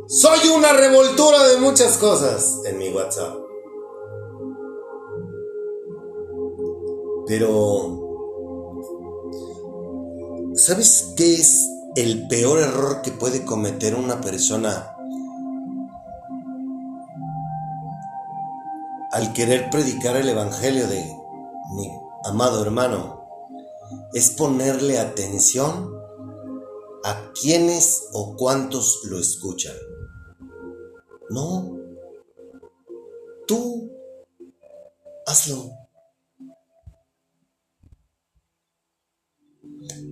Soy 0.09 0.47
una 0.55 0.71
revoltura 0.71 1.49
de 1.49 1.57
muchas 1.57 1.97
cosas 1.97 2.61
en 2.63 2.77
mi 2.77 2.87
WhatsApp. 2.93 3.35
Pero, 7.27 7.99
¿sabes 10.55 11.13
qué 11.17 11.35
es 11.35 11.67
el 11.97 12.25
peor 12.29 12.59
error 12.59 13.01
que 13.01 13.11
puede 13.11 13.43
cometer 13.43 13.95
una 13.95 14.21
persona 14.21 14.95
al 19.11 19.33
querer 19.33 19.69
predicar 19.69 20.15
el 20.15 20.29
Evangelio 20.29 20.87
de 20.87 21.03
mi 21.75 21.91
amado 22.23 22.61
hermano? 22.61 23.27
Es 24.13 24.29
ponerle 24.29 24.99
atención 24.99 25.93
a 27.03 27.33
quienes 27.33 28.07
o 28.13 28.37
cuántos 28.37 29.01
lo 29.03 29.19
escuchan. 29.19 29.75
No. 31.29 31.77
Tú 33.47 33.91
hazlo. 35.25 35.71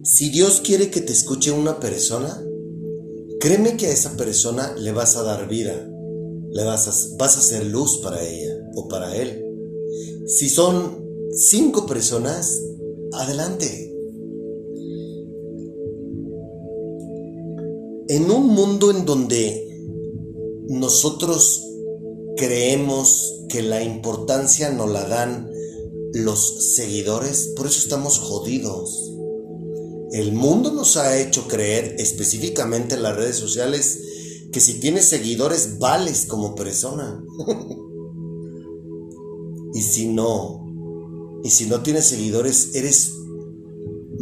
Si 0.03 0.29
Dios 0.29 0.61
quiere 0.61 0.91
que 0.91 1.01
te 1.01 1.13
escuche 1.13 1.51
una 1.51 1.79
persona, 1.79 2.43
créeme 3.39 3.75
que 3.75 3.87
a 3.87 3.91
esa 3.91 4.15
persona 4.15 4.75
le 4.75 4.91
vas 4.91 5.15
a 5.15 5.23
dar 5.23 5.47
vida, 5.47 5.73
le 6.51 6.63
vas 6.63 6.87
a, 6.87 7.17
vas 7.17 7.37
a 7.37 7.39
hacer 7.39 7.65
luz 7.65 7.99
para 8.03 8.23
ella 8.23 8.55
o 8.75 8.87
para 8.87 9.15
él. 9.15 9.43
Si 10.27 10.49
son 10.49 11.03
cinco 11.31 11.85
personas, 11.85 12.61
adelante. 13.13 13.93
En 18.07 18.29
un 18.29 18.47
mundo 18.47 18.91
en 18.91 19.05
donde 19.05 19.64
nosotros 20.69 21.61
creemos 22.37 23.43
que 23.49 23.61
la 23.61 23.83
importancia 23.83 24.69
nos 24.69 24.89
la 24.89 25.07
dan 25.07 25.49
los 26.13 26.75
seguidores, 26.75 27.53
por 27.55 27.67
eso 27.67 27.79
estamos 27.79 28.19
jodidos. 28.19 29.11
El 30.11 30.31
mundo 30.31 30.71
nos 30.71 30.97
ha 30.97 31.19
hecho 31.19 31.47
creer, 31.47 31.95
específicamente 31.99 32.95
en 32.95 33.03
las 33.03 33.15
redes 33.15 33.35
sociales, 33.35 33.99
que 34.51 34.61
si 34.61 34.79
tienes 34.79 35.05
seguidores 35.05 35.77
vales 35.77 36.25
como 36.25 36.55
persona. 36.55 37.21
y 39.73 39.81
si 39.81 40.07
no, 40.07 41.41
y 41.43 41.49
si 41.49 41.65
no 41.65 41.81
tienes 41.81 42.05
seguidores, 42.05 42.75
eres 42.75 43.11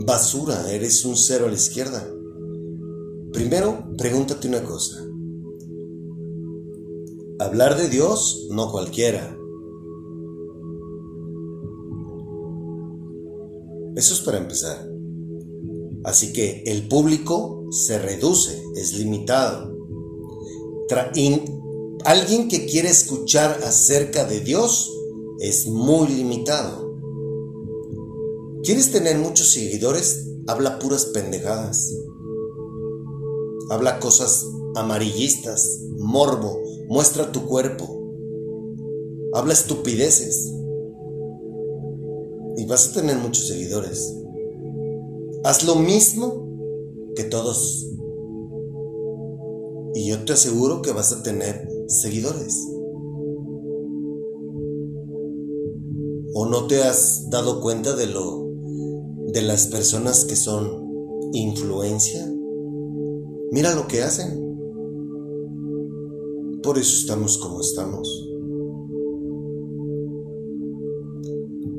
basura, 0.05 0.71
eres 0.71 1.05
un 1.05 1.15
cero 1.15 1.45
a 1.45 1.49
la 1.49 1.55
izquierda. 1.55 2.09
Primero, 3.31 3.87
pregúntate 3.97 4.47
una 4.47 4.63
cosa. 4.63 5.12
Hablar 7.39 7.77
de 7.77 7.89
Dios, 7.89 8.47
no 8.51 8.71
cualquiera. 8.71 9.35
Eso 13.95 14.13
es 14.13 14.19
para 14.21 14.37
empezar. 14.37 14.87
Así 16.03 16.31
que 16.31 16.63
el 16.67 16.87
público 16.87 17.65
se 17.71 17.97
reduce, 17.97 18.61
es 18.75 18.93
limitado. 18.99 19.75
alguien 22.05 22.47
que 22.49 22.67
quiere 22.67 22.89
escuchar 22.89 23.61
acerca 23.63 24.25
de 24.25 24.41
Dios 24.41 24.91
es 25.39 25.65
muy 25.67 26.09
limitado. 26.09 26.93
¿Quieres 28.61 28.91
tener 28.91 29.17
muchos 29.17 29.47
seguidores? 29.53 30.29
Habla 30.45 30.77
puras 30.77 31.05
pendejadas. 31.05 31.91
Habla 33.71 33.99
cosas 33.99 34.45
amarillistas, 34.75 35.81
morbo, 35.97 36.59
muestra 36.87 37.31
tu 37.31 37.45
cuerpo. 37.45 37.99
Habla 39.33 39.53
estupideces. 39.53 40.51
Y 42.57 42.65
vas 42.65 42.89
a 42.89 42.93
tener 42.93 43.17
muchos 43.17 43.47
seguidores. 43.47 44.13
Haz 45.43 45.65
lo 45.65 45.75
mismo 45.75 47.13
que 47.15 47.23
todos. 47.23 47.87
Y 49.95 50.07
yo 50.07 50.23
te 50.25 50.33
aseguro 50.33 50.81
que 50.81 50.91
vas 50.91 51.11
a 51.11 51.23
tener 51.23 51.67
seguidores. 51.87 52.57
¿O 56.35 56.47
no 56.47 56.65
te 56.67 56.81
has 56.83 57.29
dado 57.29 57.61
cuenta 57.61 57.95
de 57.95 58.07
lo 58.07 58.47
de 59.27 59.41
las 59.41 59.67
personas 59.67 60.25
que 60.25 60.35
son 60.35 61.29
influencia? 61.33 62.27
Mira 63.51 63.75
lo 63.75 63.87
que 63.87 64.01
hacen. 64.01 64.52
Por 66.63 66.77
eso 66.77 66.95
estamos 66.95 67.37
como 67.37 67.59
estamos. 67.59 68.29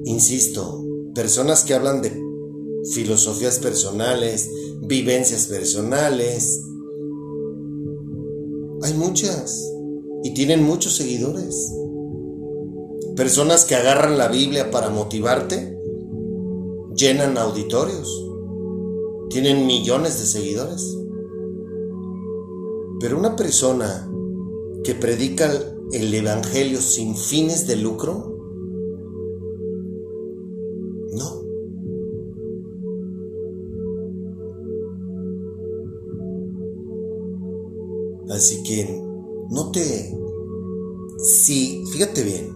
Insisto, 0.05 0.85
personas 1.15 1.65
que 1.65 1.73
hablan 1.73 2.03
de 2.03 2.13
filosofías 2.93 3.59
personales, 3.59 4.51
vivencias 4.83 5.47
personales, 5.47 6.63
hay 8.83 8.93
muchas 8.93 9.67
y 10.23 10.35
tienen 10.35 10.63
muchos 10.63 10.97
seguidores. 10.97 11.73
Personas 13.17 13.65
que 13.65 13.77
agarran 13.77 14.19
la 14.19 14.29
Biblia 14.29 14.71
para 14.71 14.91
motivarte, 14.91 15.79
llenan 16.95 17.39
auditorios, 17.39 18.07
tienen 19.31 19.67
millones 19.67 20.21
de 20.21 20.27
seguidores. 20.27 20.99
Pero 23.01 23.19
una 23.19 23.35
persona 23.35 24.11
que 24.85 24.95
predica 24.95 25.51
el 25.93 26.13
Evangelio 26.13 26.81
sin 26.81 27.17
fines 27.17 27.67
de 27.67 27.77
lucro, 27.77 28.37
no. 31.13 31.43
Así 38.31 38.63
que 38.63 39.03
no 39.51 39.71
te... 39.73 40.15
Si, 41.19 41.83
fíjate 41.93 42.23
bien, 42.23 42.55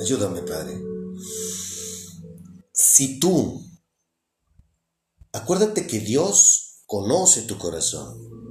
ayúdame 0.00 0.42
Padre. 0.42 0.80
Si 2.72 3.18
tú, 3.18 3.60
acuérdate 5.32 5.88
que 5.88 5.98
Dios 5.98 6.84
conoce 6.86 7.42
tu 7.42 7.58
corazón. 7.58 8.43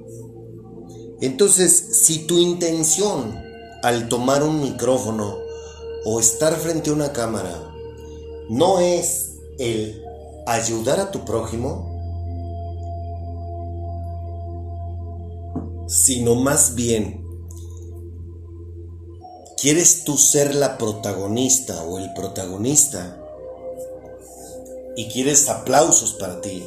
Entonces, 1.24 2.02
si 2.04 2.28
tu 2.28 2.38
intención 2.38 3.42
al 3.82 4.10
tomar 4.10 4.44
un 4.44 4.60
micrófono 4.60 5.38
o 6.04 6.20
estar 6.20 6.54
frente 6.58 6.90
a 6.90 6.94
una 6.94 7.14
cámara 7.14 7.74
no 8.50 8.82
es 8.82 9.36
el 9.58 10.04
ayudar 10.46 11.00
a 11.00 11.12
tu 11.12 11.24
prójimo, 11.24 11.88
sino 15.88 16.36
más 16.36 16.76
bien 16.76 17.26
quieres 19.62 20.04
tú 20.04 20.18
ser 20.18 20.56
la 20.56 20.78
protagonista 20.78 21.86
o 21.86 22.00
el 22.00 22.12
protagonista 22.12 23.18
y 24.98 25.08
quieres 25.08 25.48
aplausos 25.48 26.16
para 26.16 26.42
ti, 26.42 26.62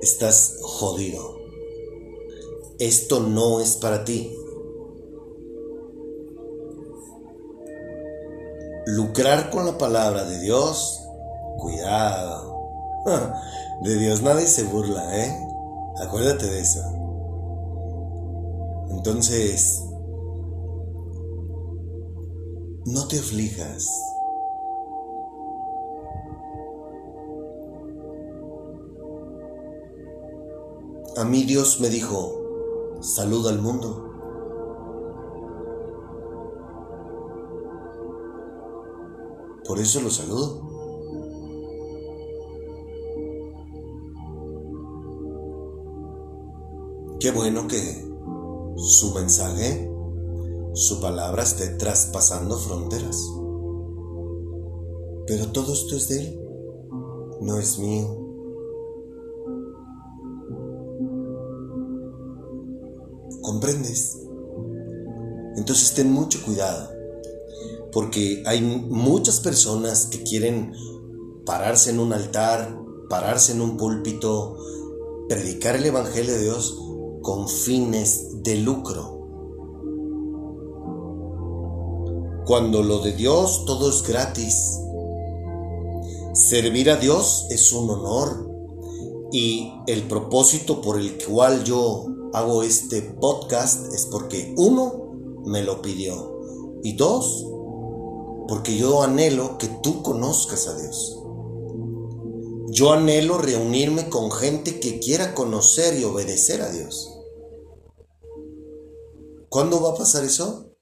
estás 0.00 0.56
jodido 0.62 1.37
esto 2.78 3.20
no 3.20 3.60
es 3.60 3.76
para 3.76 4.04
ti. 4.04 4.34
Lucrar 8.86 9.50
con 9.50 9.66
la 9.66 9.76
palabra 9.76 10.24
de 10.24 10.40
Dios, 10.40 11.02
cuidado. 11.58 12.56
De 13.82 13.94
Dios 13.94 14.22
nadie 14.22 14.48
se 14.48 14.64
burla, 14.64 15.16
¿eh? 15.16 15.32
Acuérdate 16.00 16.46
de 16.46 16.60
eso. 16.60 16.80
Entonces, 18.90 19.84
no 22.84 23.06
te 23.06 23.20
aflijas. 23.20 23.88
A 31.16 31.24
mí 31.24 31.44
Dios 31.44 31.78
me 31.80 31.88
dijo, 31.88 32.47
saluda 33.00 33.50
al 33.50 33.60
mundo. 33.60 34.04
Por 39.66 39.78
eso 39.78 40.00
lo 40.00 40.10
saludo. 40.10 40.68
Qué 47.20 47.32
bueno 47.32 47.66
que 47.66 48.06
su 48.76 49.12
mensaje, 49.14 49.90
su 50.72 51.00
palabra 51.00 51.42
esté 51.42 51.68
traspasando 51.70 52.56
fronteras. 52.56 53.28
Pero 55.26 55.52
todo 55.52 55.72
esto 55.72 55.96
es 55.96 56.08
de 56.08 56.20
Él, 56.20 56.40
no 57.40 57.58
es 57.58 57.78
mío. 57.78 58.27
¿Comprendes? 63.42 64.18
Entonces 65.56 65.92
ten 65.94 66.12
mucho 66.12 66.42
cuidado, 66.44 66.90
porque 67.92 68.42
hay 68.46 68.60
muchas 68.60 69.40
personas 69.40 70.06
que 70.06 70.22
quieren 70.22 70.72
pararse 71.44 71.90
en 71.90 71.98
un 71.98 72.12
altar, 72.12 72.78
pararse 73.08 73.52
en 73.52 73.60
un 73.60 73.76
púlpito, 73.76 74.56
predicar 75.28 75.76
el 75.76 75.86
Evangelio 75.86 76.32
de 76.32 76.42
Dios 76.42 76.78
con 77.22 77.48
fines 77.48 78.42
de 78.42 78.56
lucro. 78.56 79.18
Cuando 82.46 82.82
lo 82.82 83.00
de 83.00 83.12
Dios 83.12 83.64
todo 83.66 83.90
es 83.90 84.02
gratis. 84.02 84.78
Servir 86.32 86.90
a 86.90 86.96
Dios 86.96 87.46
es 87.50 87.72
un 87.72 87.90
honor 87.90 88.48
y 89.32 89.72
el 89.86 90.04
propósito 90.04 90.80
por 90.80 90.98
el 90.98 91.18
cual 91.24 91.64
yo 91.64 92.06
hago 92.32 92.62
este 92.62 93.02
podcast 93.02 93.92
es 93.92 94.06
porque 94.06 94.54
uno, 94.56 95.42
me 95.46 95.62
lo 95.62 95.80
pidió 95.82 96.80
y 96.82 96.96
dos, 96.96 97.46
porque 98.48 98.76
yo 98.76 99.02
anhelo 99.02 99.58
que 99.58 99.68
tú 99.82 100.02
conozcas 100.02 100.68
a 100.68 100.76
Dios. 100.78 101.18
Yo 102.70 102.92
anhelo 102.92 103.38
reunirme 103.38 104.08
con 104.08 104.30
gente 104.30 104.78
que 104.78 105.00
quiera 105.00 105.34
conocer 105.34 105.98
y 105.98 106.04
obedecer 106.04 106.60
a 106.62 106.70
Dios. 106.70 107.14
¿Cuándo 109.48 109.80
va 109.82 109.92
a 109.92 109.96
pasar 109.96 110.24
eso? 110.24 110.76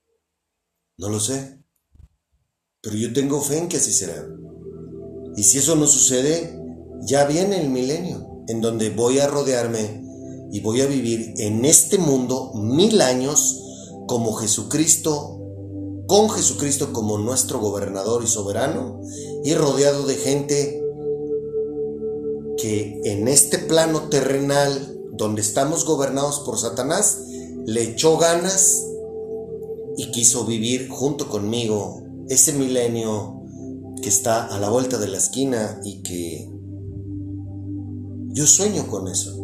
No 0.98 1.08
lo 1.08 1.20
sé. 1.20 1.62
Pero 2.80 2.96
yo 2.96 3.12
tengo 3.12 3.40
fe 3.40 3.58
en 3.58 3.68
que 3.68 3.76
así 3.76 3.92
será. 3.92 4.26
Y 5.36 5.42
si 5.44 5.58
eso 5.58 5.76
no 5.76 5.86
sucede, 5.86 6.58
ya 7.02 7.24
viene 7.26 7.60
el 7.60 7.68
milenio, 7.68 8.44
en 8.48 8.60
donde 8.60 8.90
voy 8.90 9.18
a 9.20 9.28
rodearme 9.28 10.05
y 10.52 10.60
voy 10.60 10.80
a 10.80 10.86
vivir 10.86 11.34
en 11.38 11.64
este 11.64 11.98
mundo 11.98 12.52
mil 12.54 13.00
años 13.00 13.62
como 14.06 14.34
Jesucristo, 14.34 15.40
con 16.06 16.30
Jesucristo 16.30 16.92
como 16.92 17.18
nuestro 17.18 17.58
gobernador 17.58 18.22
y 18.22 18.26
soberano 18.26 19.00
y 19.44 19.54
rodeado 19.54 20.06
de 20.06 20.14
gente 20.14 20.82
que 22.58 23.00
en 23.04 23.28
este 23.28 23.58
plano 23.58 24.08
terrenal 24.08 24.96
donde 25.16 25.40
estamos 25.40 25.84
gobernados 25.84 26.40
por 26.40 26.58
Satanás, 26.58 27.24
le 27.64 27.82
echó 27.82 28.18
ganas 28.18 28.84
y 29.96 30.10
quiso 30.10 30.44
vivir 30.44 30.88
junto 30.88 31.28
conmigo 31.28 32.02
ese 32.28 32.52
milenio 32.52 33.42
que 34.02 34.08
está 34.08 34.46
a 34.46 34.60
la 34.60 34.68
vuelta 34.68 34.98
de 34.98 35.08
la 35.08 35.16
esquina 35.16 35.80
y 35.84 36.02
que 36.02 36.50
yo 38.28 38.46
sueño 38.46 38.86
con 38.88 39.08
eso. 39.08 39.35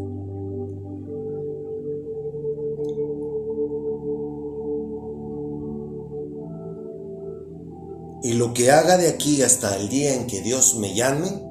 Y 8.23 8.35
lo 8.35 8.55
que 8.55 8.70
haga 8.70 8.97
de 8.97 9.09
aquí 9.09 9.43
hasta 9.43 9.77
el 9.77 9.89
día 9.89 10.14
en 10.14 10.27
que 10.27 10.41
Dios 10.43 10.77
me 10.77 10.95
llame, 10.95 11.43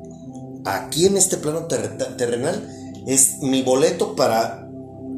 aquí 0.66 1.06
en 1.06 1.18
este 1.18 1.38
plano 1.38 1.68
terrenal, 1.68 2.68
es 3.08 3.40
mi 3.40 3.62
boleto 3.62 4.16
para 4.16 4.70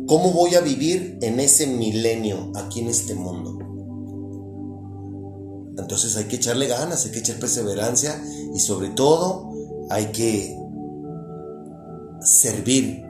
cómo 0.07 0.31
voy 0.31 0.55
a 0.55 0.61
vivir 0.61 1.17
en 1.21 1.39
ese 1.39 1.67
milenio 1.67 2.51
aquí 2.55 2.79
en 2.79 2.87
este 2.87 3.13
mundo. 3.13 3.59
Entonces 5.77 6.15
hay 6.17 6.25
que 6.25 6.37
echarle 6.37 6.67
ganas, 6.67 7.05
hay 7.05 7.11
que 7.11 7.19
echar 7.19 7.37
perseverancia 7.37 8.21
y 8.53 8.59
sobre 8.59 8.89
todo 8.89 9.51
hay 9.89 10.07
que 10.07 10.57
servir 12.21 13.03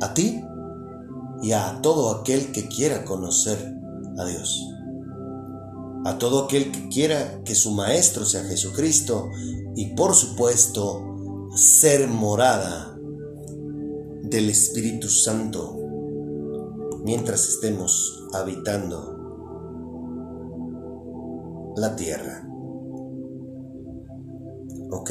a 0.00 0.14
ti 0.14 0.42
y 1.42 1.52
a 1.52 1.80
todo 1.82 2.10
aquel 2.10 2.52
que 2.52 2.68
quiera 2.68 3.04
conocer 3.04 3.74
a 4.18 4.24
Dios. 4.24 4.73
A 6.04 6.18
todo 6.18 6.44
aquel 6.44 6.70
que 6.70 6.88
quiera 6.88 7.42
que 7.44 7.54
su 7.54 7.72
maestro 7.72 8.24
sea 8.24 8.44
Jesucristo 8.44 9.30
y 9.74 9.94
por 9.94 10.14
supuesto 10.14 11.48
ser 11.56 12.08
morada 12.08 12.98
del 14.22 14.50
Espíritu 14.50 15.08
Santo 15.08 15.78
mientras 17.04 17.48
estemos 17.48 18.26
habitando 18.32 19.14
la 21.76 21.96
tierra. 21.96 22.46
¿Ok? 24.90 25.10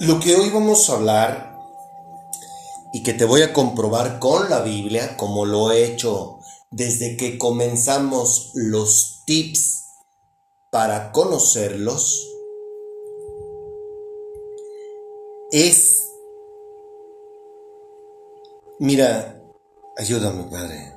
Lo 0.00 0.18
que 0.18 0.34
hoy 0.34 0.48
vamos 0.48 0.88
a 0.88 0.94
hablar 0.94 1.58
y 2.90 3.02
que 3.02 3.12
te 3.12 3.26
voy 3.26 3.42
a 3.42 3.52
comprobar 3.52 4.18
con 4.18 4.48
la 4.48 4.62
Biblia, 4.62 5.14
como 5.18 5.44
lo 5.44 5.72
he 5.72 5.84
hecho 5.84 6.38
desde 6.70 7.18
que 7.18 7.36
comenzamos 7.36 8.52
los 8.54 9.24
tips 9.26 9.84
para 10.70 11.12
conocerlos, 11.12 12.26
es, 15.52 16.02
mira, 18.78 19.44
ayúdame 19.98 20.44
Padre, 20.44 20.94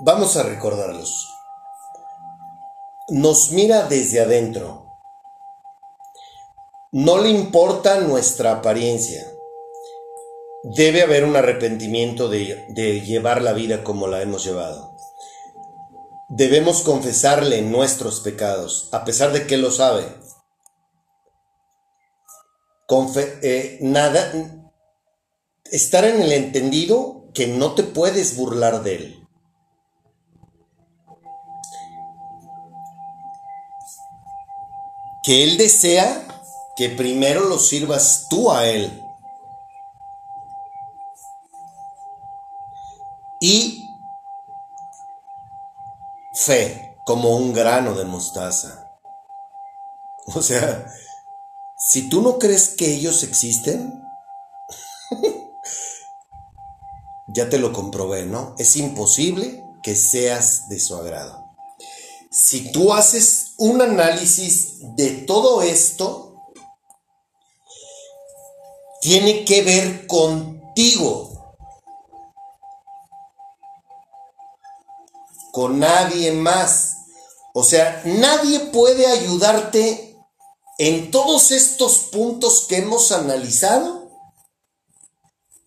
Vamos 0.00 0.36
a 0.36 0.42
recordarlos. 0.42 1.28
Nos 3.08 3.50
mira 3.52 3.84
desde 3.84 4.20
adentro 4.20 4.90
no 6.92 7.18
le 7.18 7.30
importa 7.30 8.00
nuestra 8.00 8.50
apariencia. 8.50 9.24
Debe 10.64 11.02
haber 11.02 11.24
un 11.24 11.36
arrepentimiento 11.36 12.28
de, 12.28 13.00
llevar 13.06 13.42
la 13.42 13.52
vida 13.52 13.84
como 13.84 14.08
la 14.08 14.22
hemos 14.22 14.44
llevado. 14.44 14.96
Debemos 16.28 16.82
confesarle 16.82 17.62
nuestros 17.62 18.18
pecados, 18.20 18.88
a 18.90 19.04
pesar 19.04 19.32
de 19.32 19.46
que 19.46 19.56
lo 19.56 19.70
sabe. 19.70 20.04
Eh, 23.42 23.78
nada, 23.82 24.32
estar 25.70 26.04
en 26.04 26.22
el 26.22 26.32
entendido 26.32 27.30
que 27.34 27.46
no 27.46 27.74
te 27.74 27.84
puedes 27.84 28.36
burlar 28.36 28.82
de 28.82 28.96
Él. 28.96 29.19
Que 35.30 35.44
Él 35.44 35.58
desea 35.58 36.26
que 36.74 36.88
primero 36.88 37.44
lo 37.44 37.60
sirvas 37.60 38.26
tú 38.28 38.50
a 38.50 38.66
Él. 38.66 39.00
Y 43.40 43.88
fe 46.34 46.96
como 47.06 47.36
un 47.36 47.52
grano 47.52 47.94
de 47.94 48.06
mostaza. 48.06 48.90
O 50.34 50.42
sea, 50.42 50.92
si 51.78 52.08
tú 52.08 52.22
no 52.22 52.40
crees 52.40 52.70
que 52.70 52.92
ellos 52.92 53.22
existen, 53.22 54.02
ya 57.28 57.48
te 57.48 57.58
lo 57.58 57.72
comprobé, 57.72 58.26
¿no? 58.26 58.56
Es 58.58 58.74
imposible 58.74 59.64
que 59.84 59.94
seas 59.94 60.68
de 60.68 60.80
su 60.80 60.96
agrado. 60.96 61.54
Si 62.32 62.72
tú 62.72 62.92
haces 62.92 63.49
un 63.60 63.82
análisis 63.82 64.78
de 64.96 65.10
todo 65.26 65.60
esto, 65.60 66.34
tiene 69.02 69.44
que 69.44 69.62
ver 69.62 70.06
contigo, 70.06 71.54
con 75.52 75.78
nadie 75.78 76.32
más. 76.32 76.96
O 77.52 77.62
sea, 77.62 78.00
nadie 78.06 78.60
puede 78.60 79.06
ayudarte 79.06 80.16
en 80.78 81.10
todos 81.10 81.50
estos 81.50 82.08
puntos 82.10 82.64
que 82.66 82.78
hemos 82.78 83.12
analizado. 83.12 84.10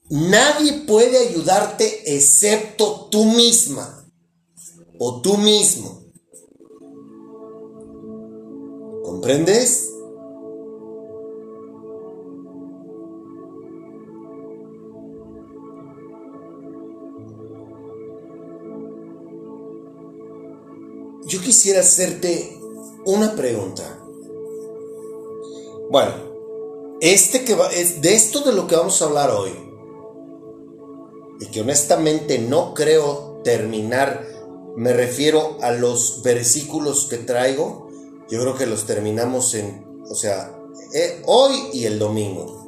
Nadie 0.10 0.82
puede 0.88 1.30
ayudarte 1.30 2.16
excepto 2.16 3.08
tú 3.12 3.26
misma 3.26 4.12
o 5.00 5.22
tú 5.22 5.38
mismo. 5.38 6.03
¿Comprendes? 9.14 9.94
Yo 21.28 21.42
quisiera 21.42 21.82
hacerte 21.82 22.58
una 23.06 23.36
pregunta. 23.36 24.00
Bueno, 25.92 26.12
este 27.00 27.46
que 27.46 27.54
va, 27.54 27.68
es 27.68 28.02
de 28.02 28.16
esto 28.16 28.40
de 28.40 28.54
lo 28.54 28.66
que 28.66 28.76
vamos 28.76 29.00
a 29.00 29.06
hablar 29.06 29.30
hoy, 29.30 29.52
y 31.40 31.46
que 31.52 31.62
honestamente 31.62 32.40
no 32.40 32.74
creo 32.74 33.42
terminar, 33.44 34.26
me 34.76 34.92
refiero 34.92 35.58
a 35.62 35.72
los 35.72 36.24
versículos 36.24 37.06
que 37.08 37.18
traigo, 37.18 37.83
yo 38.30 38.42
creo 38.42 38.56
que 38.56 38.66
los 38.66 38.86
terminamos 38.86 39.54
en, 39.54 40.04
o 40.10 40.16
sea, 40.16 40.58
eh, 40.94 41.22
hoy 41.26 41.54
y 41.74 41.86
el 41.86 42.00
domingo. 42.00 42.64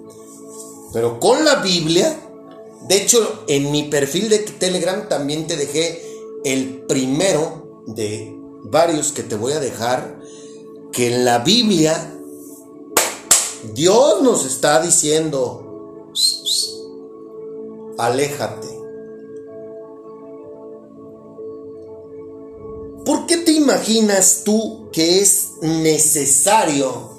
Pero 0.93 1.19
con 1.19 1.43
la 1.43 1.57
Biblia, 1.57 2.19
de 2.87 2.97
hecho, 2.97 3.43
en 3.47 3.71
mi 3.71 3.83
perfil 3.83 4.29
de 4.29 4.39
Telegram 4.39 5.07
también 5.09 5.47
te 5.47 5.57
dejé 5.57 6.01
el 6.43 6.83
primero 6.87 7.83
de 7.87 8.35
varios 8.63 9.11
que 9.11 9.23
te 9.23 9.35
voy 9.35 9.53
a 9.53 9.59
dejar, 9.59 10.19
que 10.91 11.13
en 11.13 11.25
la 11.25 11.39
Biblia 11.39 12.13
Dios 13.73 14.21
nos 14.21 14.45
está 14.45 14.81
diciendo, 14.81 16.11
aléjate. 17.97 18.74
¿Por 23.05 23.27
qué 23.27 23.37
te 23.37 23.51
imaginas 23.51 24.41
tú 24.43 24.89
que 24.91 25.21
es 25.21 25.51
necesario 25.61 27.13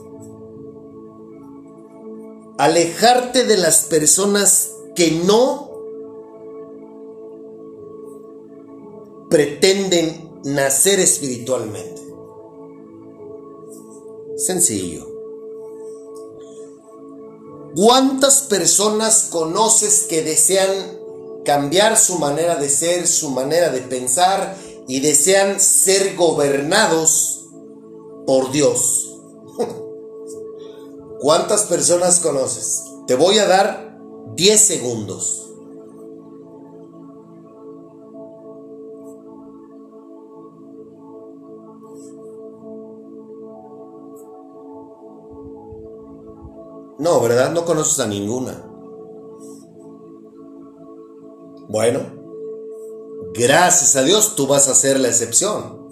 alejarte 2.59 3.45
de 3.45 3.57
las 3.57 3.85
personas 3.85 4.73
que 4.97 5.13
no 5.13 5.71
pretenden 9.31 10.41
nacer 10.43 10.99
espiritualmente? 10.99 12.03
Sencillo. 14.37 15.07
¿Cuántas 17.77 18.41
personas 18.41 19.29
conoces 19.31 20.03
que 20.09 20.23
desean 20.23 20.99
cambiar 21.45 21.97
su 21.97 22.19
manera 22.19 22.57
de 22.57 22.69
ser, 22.69 23.07
su 23.07 23.31
manera 23.31 23.71
de 23.71 23.83
pensar 23.83 24.57
y 24.89 25.01
desean 25.01 25.61
ser 25.61 26.17
gobernados 26.17 27.49
por 28.27 28.51
Dios? 28.53 29.21
¿Cuántas 31.21 31.65
personas 31.65 32.21
conoces? 32.21 32.85
Te 33.07 33.15
voy 33.15 33.39
a 33.39 33.47
dar 33.47 33.99
10 34.35 34.61
segundos. 34.61 35.43
No, 46.99 47.21
¿verdad? 47.21 47.53
No 47.53 47.65
conoces 47.65 48.01
a 48.01 48.07
ninguna. 48.07 48.63
Bueno, 51.69 52.16
gracias 53.37 53.97
a 53.97 54.03
Dios 54.03 54.35
tú 54.35 54.47
vas 54.47 54.69
a 54.69 54.75
ser 54.75 54.99
la 54.99 55.09
excepción. 55.09 55.87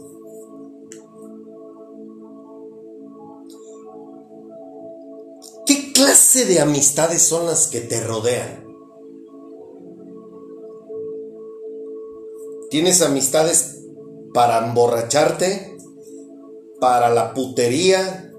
¿Qué 5.67 5.93
clase 5.93 6.45
de 6.47 6.61
amistades 6.61 7.23
son 7.23 7.47
las 7.47 7.69
que 7.69 7.81
te 7.81 8.03
rodean? 8.05 8.65
¿Tienes 12.71 13.03
amistades 13.03 13.79
para 14.33 14.67
emborracharte? 14.67 15.77
¿Para 16.81 17.11
la 17.11 17.33
putería? 17.35 18.33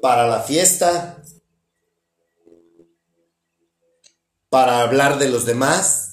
¿Para 0.00 0.26
la 0.28 0.40
fiesta? 0.40 1.22
para 4.52 4.82
hablar 4.82 5.18
de 5.18 5.30
los 5.30 5.46
demás. 5.46 6.11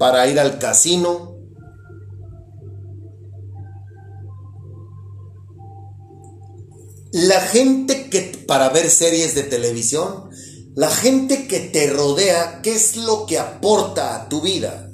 Para 0.00 0.26
ir 0.26 0.40
al 0.40 0.58
casino. 0.58 1.36
La 7.12 7.40
gente 7.42 8.08
que, 8.08 8.22
para 8.46 8.70
ver 8.70 8.88
series 8.88 9.34
de 9.34 9.42
televisión, 9.42 10.30
la 10.74 10.88
gente 10.88 11.46
que 11.46 11.60
te 11.60 11.90
rodea, 11.90 12.62
¿qué 12.62 12.74
es 12.74 12.96
lo 12.96 13.26
que 13.26 13.38
aporta 13.38 14.16
a 14.16 14.28
tu 14.30 14.40
vida? 14.40 14.90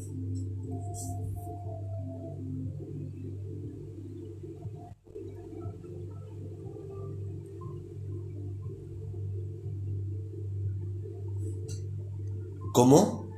¿Cómo? 12.73 13.31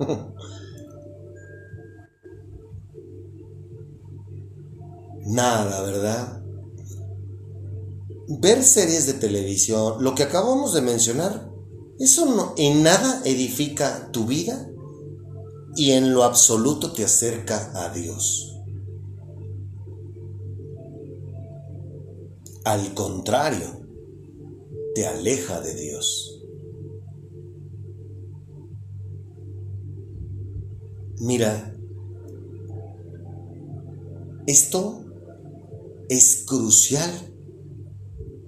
Nada, 5.24 5.82
¿verdad? 5.82 6.42
Ver 8.28 8.62
series 8.62 9.06
de 9.06 9.14
televisión, 9.14 10.02
lo 10.02 10.14
que 10.14 10.22
acabamos 10.22 10.74
de 10.74 10.82
mencionar, 10.82 11.50
eso 11.98 12.26
no, 12.26 12.54
en 12.56 12.82
nada 12.82 13.22
edifica 13.24 14.10
tu 14.12 14.26
vida 14.26 14.68
y 15.76 15.92
en 15.92 16.12
lo 16.12 16.24
absoluto 16.24 16.92
te 16.92 17.04
acerca 17.04 17.70
a 17.74 17.92
Dios. 17.92 18.60
Al 22.64 22.94
contrario, 22.94 23.86
te 24.94 25.06
aleja 25.06 25.60
de 25.60 25.74
Dios. 25.74 26.42
Mira, 31.20 31.74
esto 34.46 35.03
es 36.16 36.44
crucial 36.46 37.10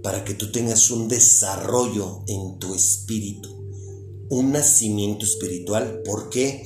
para 0.03 0.25
que 0.25 0.35
tú 0.35 0.53
tengas 0.53 0.91
un 0.91 1.09
desarrollo 1.09 2.23
en 2.29 2.59
tu 2.59 2.75
espíritu, 2.75 3.49
un 4.31 4.53
nacimiento 4.53 5.25
espiritual. 5.25 6.03
¿Por 6.05 6.31
qué? 6.31 6.65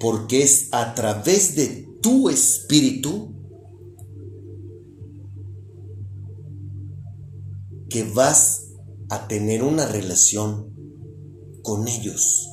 Porque 0.00 0.42
es 0.42 0.68
a 0.72 0.94
través 0.94 1.54
de 1.54 1.88
tu 2.00 2.28
espíritu 2.28 3.36
que 7.88 8.04
vas 8.04 8.68
a 9.10 9.28
tener 9.28 9.62
una 9.62 9.86
relación 9.86 10.72
con 11.62 11.86
ellos. 11.86 12.48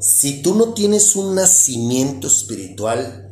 Si 0.00 0.40
tú 0.40 0.54
no 0.54 0.72
tienes 0.72 1.16
un 1.16 1.34
nacimiento 1.34 2.28
espiritual, 2.28 3.29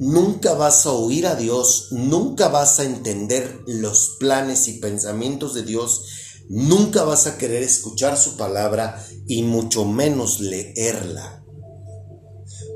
nunca 0.00 0.54
vas 0.54 0.86
a 0.86 0.92
oír 0.92 1.26
a 1.26 1.36
Dios, 1.36 1.88
nunca 1.92 2.48
vas 2.48 2.80
a 2.80 2.84
entender 2.84 3.62
los 3.66 4.16
planes 4.18 4.66
y 4.66 4.80
pensamientos 4.80 5.54
de 5.54 5.62
Dios, 5.62 6.06
nunca 6.48 7.04
vas 7.04 7.26
a 7.26 7.36
querer 7.36 7.62
escuchar 7.62 8.16
su 8.16 8.38
palabra 8.38 9.04
y 9.26 9.42
mucho 9.42 9.84
menos 9.84 10.40
leerla. 10.40 11.44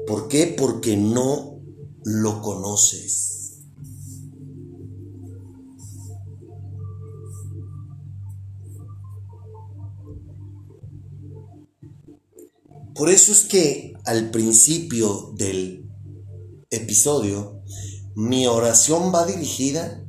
¿Por 0.07 0.29
qué? 0.29 0.55
Porque 0.57 0.99
no 0.99 1.63
lo 2.05 2.43
conoces. 2.43 3.31
Por 12.95 13.09
eso 13.11 13.33
es 13.33 13.45
que 13.45 13.95
al 14.05 14.31
principio 14.31 15.33
del 15.37 15.84
episodio, 16.77 17.63
mi 18.15 18.47
oración 18.47 19.13
va 19.15 19.27
dirigida 19.27 20.05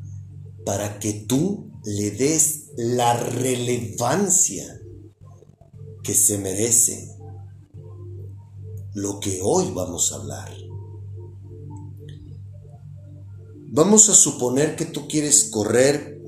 para 0.66 1.00
que 1.00 1.14
tú 1.14 1.72
le 1.84 2.12
des 2.12 2.72
la 2.78 3.16
relevancia 3.18 4.82
que 6.04 6.14
se 6.14 6.38
merece 6.38 7.18
lo 8.94 9.20
que 9.20 9.40
hoy 9.44 9.72
vamos 9.74 10.12
a 10.12 10.16
hablar. 10.16 10.52
Vamos 13.68 14.10
a 14.10 14.14
suponer 14.14 14.76
que 14.76 14.86
tú 14.86 15.08
quieres 15.08 15.50
correr 15.52 16.22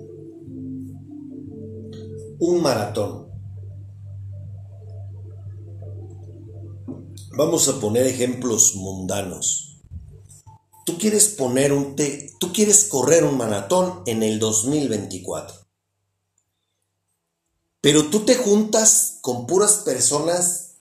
un 2.40 2.62
maratón. 2.62 3.28
Vamos 7.38 7.70
a 7.70 7.80
poner 7.80 8.06
ejemplos 8.06 8.76
mundanos. 8.76 9.67
Tú 10.88 10.98
quieres 10.98 11.28
poner 11.28 11.74
un 11.74 11.98
te, 11.98 12.32
tú 12.40 12.54
quieres 12.54 12.86
correr 12.86 13.26
un 13.26 13.36
maratón 13.36 14.04
en 14.06 14.24
el 14.24 14.40
2024. 14.40 15.54
Pero 17.82 18.06
tú 18.06 18.22
te 18.22 18.36
juntas 18.36 19.18
con 19.20 19.46
puras 19.46 19.82
personas 19.84 20.78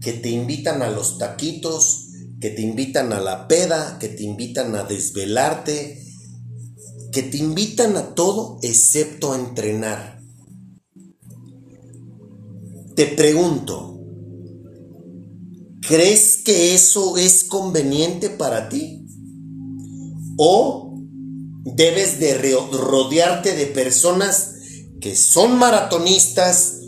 que 0.00 0.14
te 0.14 0.30
invitan 0.30 0.80
a 0.80 0.88
los 0.88 1.18
taquitos, 1.18 2.06
que 2.40 2.48
te 2.48 2.62
invitan 2.62 3.12
a 3.12 3.20
la 3.20 3.48
peda, 3.48 3.98
que 3.98 4.08
te 4.08 4.22
invitan 4.22 4.74
a 4.76 4.84
desvelarte, 4.84 6.06
que 7.12 7.22
te 7.22 7.36
invitan 7.36 7.98
a 7.98 8.14
todo 8.14 8.58
excepto 8.62 9.34
a 9.34 9.36
entrenar. 9.36 10.22
Te 12.94 13.08
pregunto, 13.08 13.90
¿Crees 15.90 16.36
que 16.44 16.72
eso 16.74 17.16
es 17.16 17.42
conveniente 17.42 18.30
para 18.30 18.68
ti? 18.68 18.99
¿O 20.42 20.94
debes 21.64 22.18
de 22.18 22.32
rodearte 22.72 23.54
de 23.54 23.66
personas 23.66 24.54
que 24.98 25.14
son 25.14 25.58
maratonistas 25.58 26.80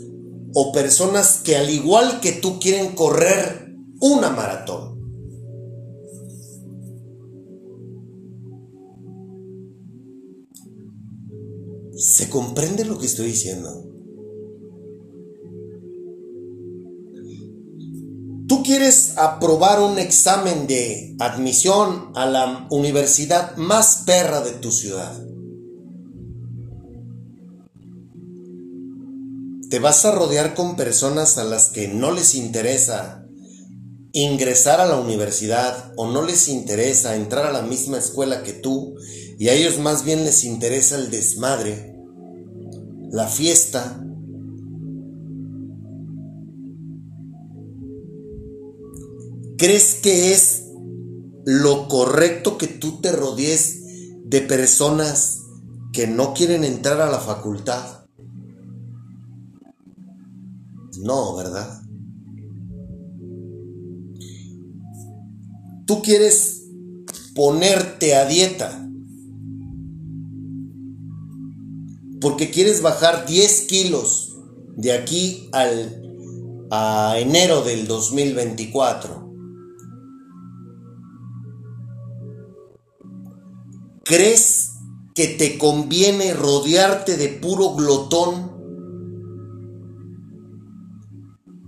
o 0.55 0.71
personas 0.71 1.41
que 1.43 1.55
al 1.55 1.69
igual 1.69 2.19
que 2.19 2.31
tú 2.31 2.59
quieren 2.59 2.95
correr 2.95 3.75
una 4.01 4.31
maratón? 4.31 4.99
¿Se 11.95 12.27
comprende 12.27 12.85
lo 12.85 12.97
que 12.97 13.05
estoy 13.05 13.27
diciendo? 13.27 13.92
Tú 18.47 18.61
quieres 18.63 19.17
aprobar 19.17 19.79
un 19.79 19.99
examen 19.99 20.67
de 20.67 21.15
admisión 21.19 22.11
a 22.15 22.25
la 22.25 22.67
universidad 22.69 23.55
más 23.55 24.03
perra 24.05 24.41
de 24.41 24.51
tu 24.51 24.71
ciudad. 24.71 25.13
Te 29.69 29.79
vas 29.79 30.05
a 30.05 30.11
rodear 30.11 30.55
con 30.55 30.75
personas 30.75 31.37
a 31.37 31.43
las 31.43 31.69
que 31.69 31.87
no 31.87 32.11
les 32.11 32.35
interesa 32.35 33.23
ingresar 34.11 34.79
a 34.79 34.85
la 34.85 34.97
universidad 34.97 35.91
o 35.95 36.05
no 36.05 36.21
les 36.21 36.47
interesa 36.47 37.15
entrar 37.15 37.47
a 37.47 37.51
la 37.51 37.63
misma 37.63 37.97
escuela 37.97 38.43
que 38.43 38.53
tú 38.53 38.95
y 39.39 39.49
a 39.49 39.53
ellos 39.53 39.79
más 39.79 40.05
bien 40.05 40.23
les 40.23 40.43
interesa 40.43 40.97
el 40.97 41.09
desmadre, 41.09 41.95
la 43.09 43.27
fiesta, 43.27 44.02
¿Crees 49.63 50.01
que 50.03 50.33
es 50.33 50.65
lo 51.45 51.87
correcto 51.87 52.57
que 52.57 52.67
tú 52.67 52.99
te 52.99 53.13
rodees 53.13 53.79
de 54.25 54.41
personas 54.41 55.39
que 55.93 56.05
no 56.05 56.33
quieren 56.33 56.65
entrar 56.65 56.99
a 56.99 57.09
la 57.09 57.19
facultad? 57.19 58.03
No, 60.99 61.37
¿verdad? 61.37 61.81
Tú 65.87 66.01
quieres 66.01 66.65
ponerte 67.33 68.15
a 68.15 68.25
dieta 68.25 68.85
porque 72.19 72.51
quieres 72.51 72.81
bajar 72.81 73.25
10 73.25 73.61
kilos 73.67 74.35
de 74.75 74.91
aquí 74.91 75.47
al 75.53 76.01
a 76.69 77.15
enero 77.17 77.63
del 77.63 77.87
2024. 77.87 79.22
¿Crees 84.05 84.71
que 85.15 85.27
te 85.27 85.57
conviene 85.57 86.33
rodearte 86.33 87.15
de 87.15 87.29
puro 87.29 87.73
glotón? 87.73 88.51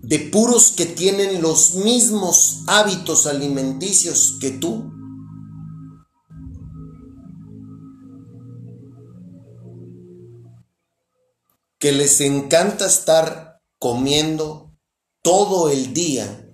De 0.01 0.19
puros 0.19 0.71
que 0.71 0.85
tienen 0.85 1.41
los 1.41 1.75
mismos 1.75 2.63
hábitos 2.67 3.25
alimenticios 3.25 4.37
que 4.41 4.51
tú? 4.51 4.91
Que 11.79 11.93
les 11.93 12.19
encanta 12.19 12.85
estar 12.85 13.61
comiendo 13.79 14.73
todo 15.21 15.69
el 15.69 15.93
día 15.93 16.44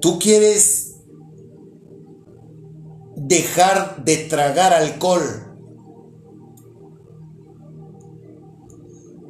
Tú 0.00 0.18
quieres 0.18 0.94
dejar 3.16 4.04
de 4.04 4.16
tragar 4.16 4.72
alcohol. 4.72 5.22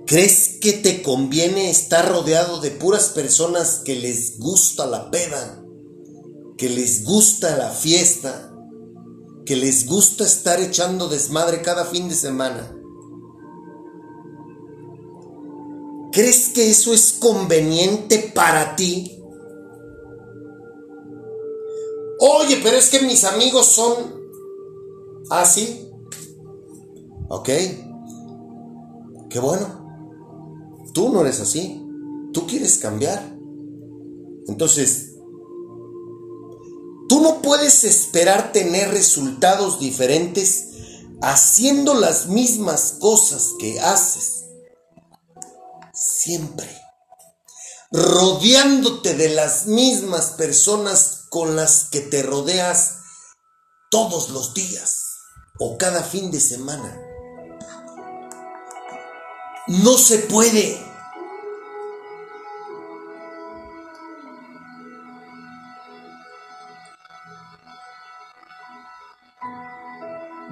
¿Crees 0.07 0.59
que 0.61 0.73
te 0.73 1.03
conviene 1.03 1.71
estar 1.71 2.09
rodeado 2.09 2.61
de 2.61 2.71
puras 2.71 3.11
personas 3.11 3.81
que 3.85 3.95
les 3.97 4.39
gusta 4.39 4.87
la 4.87 5.11
peda, 5.11 5.62
que 6.57 6.68
les 6.68 7.05
gusta 7.05 7.57
la 7.57 7.71
fiesta, 7.71 8.53
que 9.47 9.57
les 9.57 9.87
gusta 9.87 10.25
estar 10.25 10.61
echando 10.61 11.09
desmadre 11.09 11.62
cada 11.62 11.85
fin 11.85 12.09
de 12.09 12.14
semana? 12.14 12.77
¿Crees 16.12 16.49
que 16.49 16.71
eso 16.71 16.93
es 16.93 17.12
conveniente 17.12 18.33
para 18.35 18.75
ti? 18.75 19.20
Oye, 22.23 22.61
pero 22.62 22.77
es 22.77 22.91
que 22.91 23.01
mis 23.01 23.25
amigos 23.25 23.66
son 23.66 23.95
ah, 25.31 25.41
así. 25.41 25.91
¿Ok? 27.31 27.49
Qué 29.31 29.39
bueno. 29.41 30.85
Tú 30.93 31.09
no 31.09 31.23
eres 31.23 31.41
así. 31.41 31.83
Tú 32.35 32.47
quieres 32.47 32.77
cambiar. 32.77 33.25
Entonces, 34.49 35.14
tú 37.09 37.23
no 37.23 37.41
puedes 37.41 37.85
esperar 37.85 38.53
tener 38.53 38.91
resultados 38.91 39.81
diferentes 39.81 40.66
haciendo 41.23 41.95
las 41.95 42.27
mismas 42.27 42.97
cosas 43.01 43.53
que 43.59 43.81
haces. 43.81 44.45
Siempre. 45.95 46.68
Rodeándote 47.93 49.14
de 49.14 49.31
las 49.31 49.66
mismas 49.66 50.33
personas 50.33 51.20
con 51.31 51.57
las 51.57 51.85
que 51.85 52.01
te 52.01 52.22
rodeas 52.22 52.99
todos 53.91 54.31
los 54.31 54.53
días 54.53 55.07
o 55.59 55.78
cada 55.78 56.03
fin 56.03 56.31
de 56.31 56.41
semana. 56.41 57.01
No 59.68 59.97
se 59.97 60.18
puede. 60.18 60.91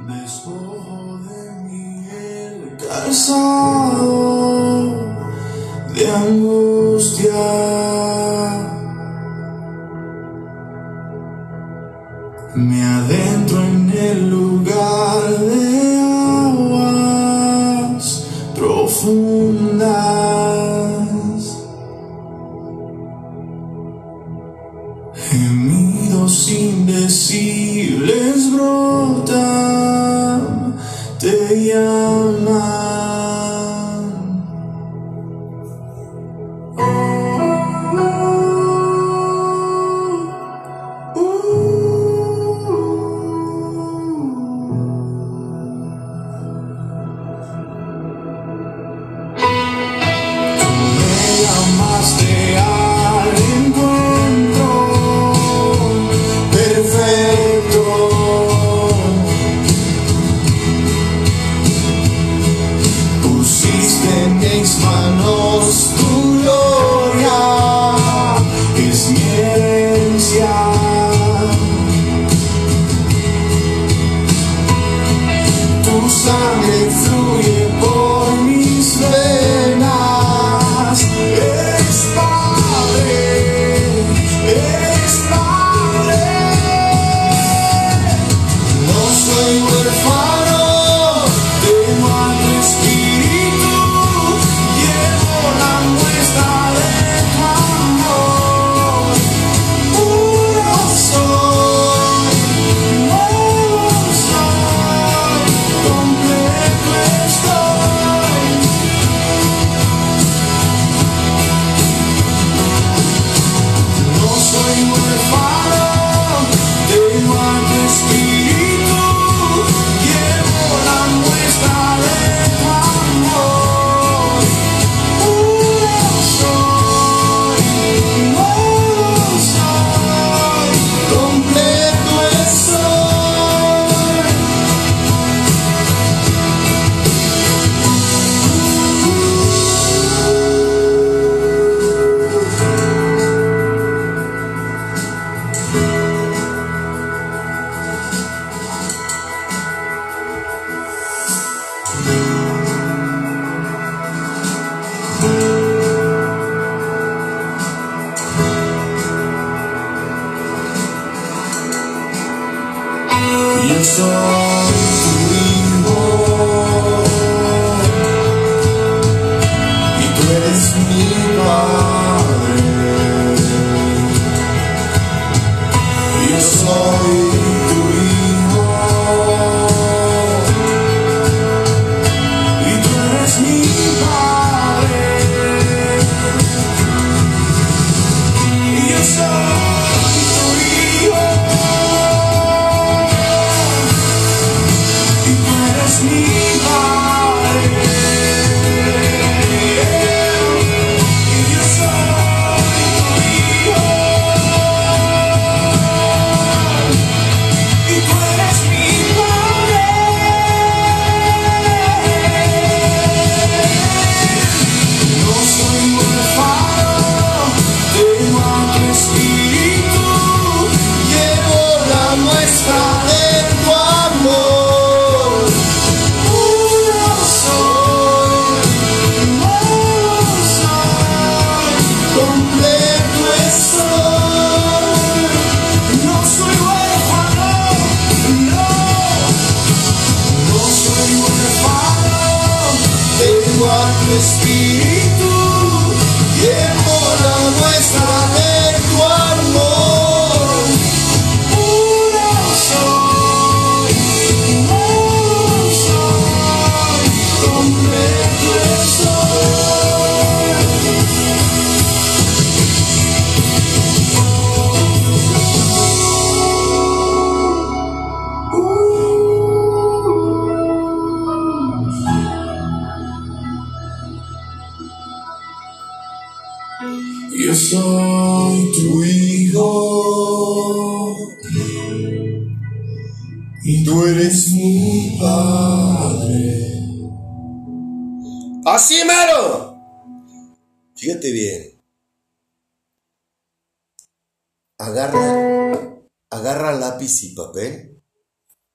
De 0.06 0.24
de 5.94 6.10
angustia. 6.10 7.87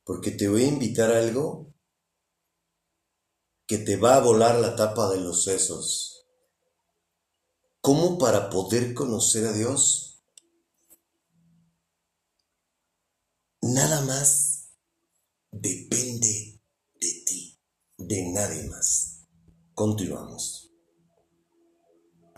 Porque 0.04 0.32
te 0.32 0.50
voy 0.50 0.64
a 0.64 0.68
invitar 0.68 1.12
a 1.12 1.20
algo 1.20 1.74
que 3.66 3.78
te 3.78 3.98
va 3.98 4.16
a 4.16 4.20
volar 4.20 4.60
la 4.60 4.76
tapa 4.76 5.10
de 5.10 5.22
los 5.22 5.44
sesos. 5.44 6.28
¿Cómo 7.82 8.18
para 8.18 8.50
poder 8.50 8.94
conocer 8.94 9.46
a 9.46 9.54
Dios? 9.54 10.24
Nada 13.62 14.02
más 14.02 14.70
depende 15.52 16.62
de 17.00 17.24
ti, 17.26 17.60
de 17.98 18.32
nadie 18.34 18.64
más. 18.70 19.26
Continuamos. 19.74 20.53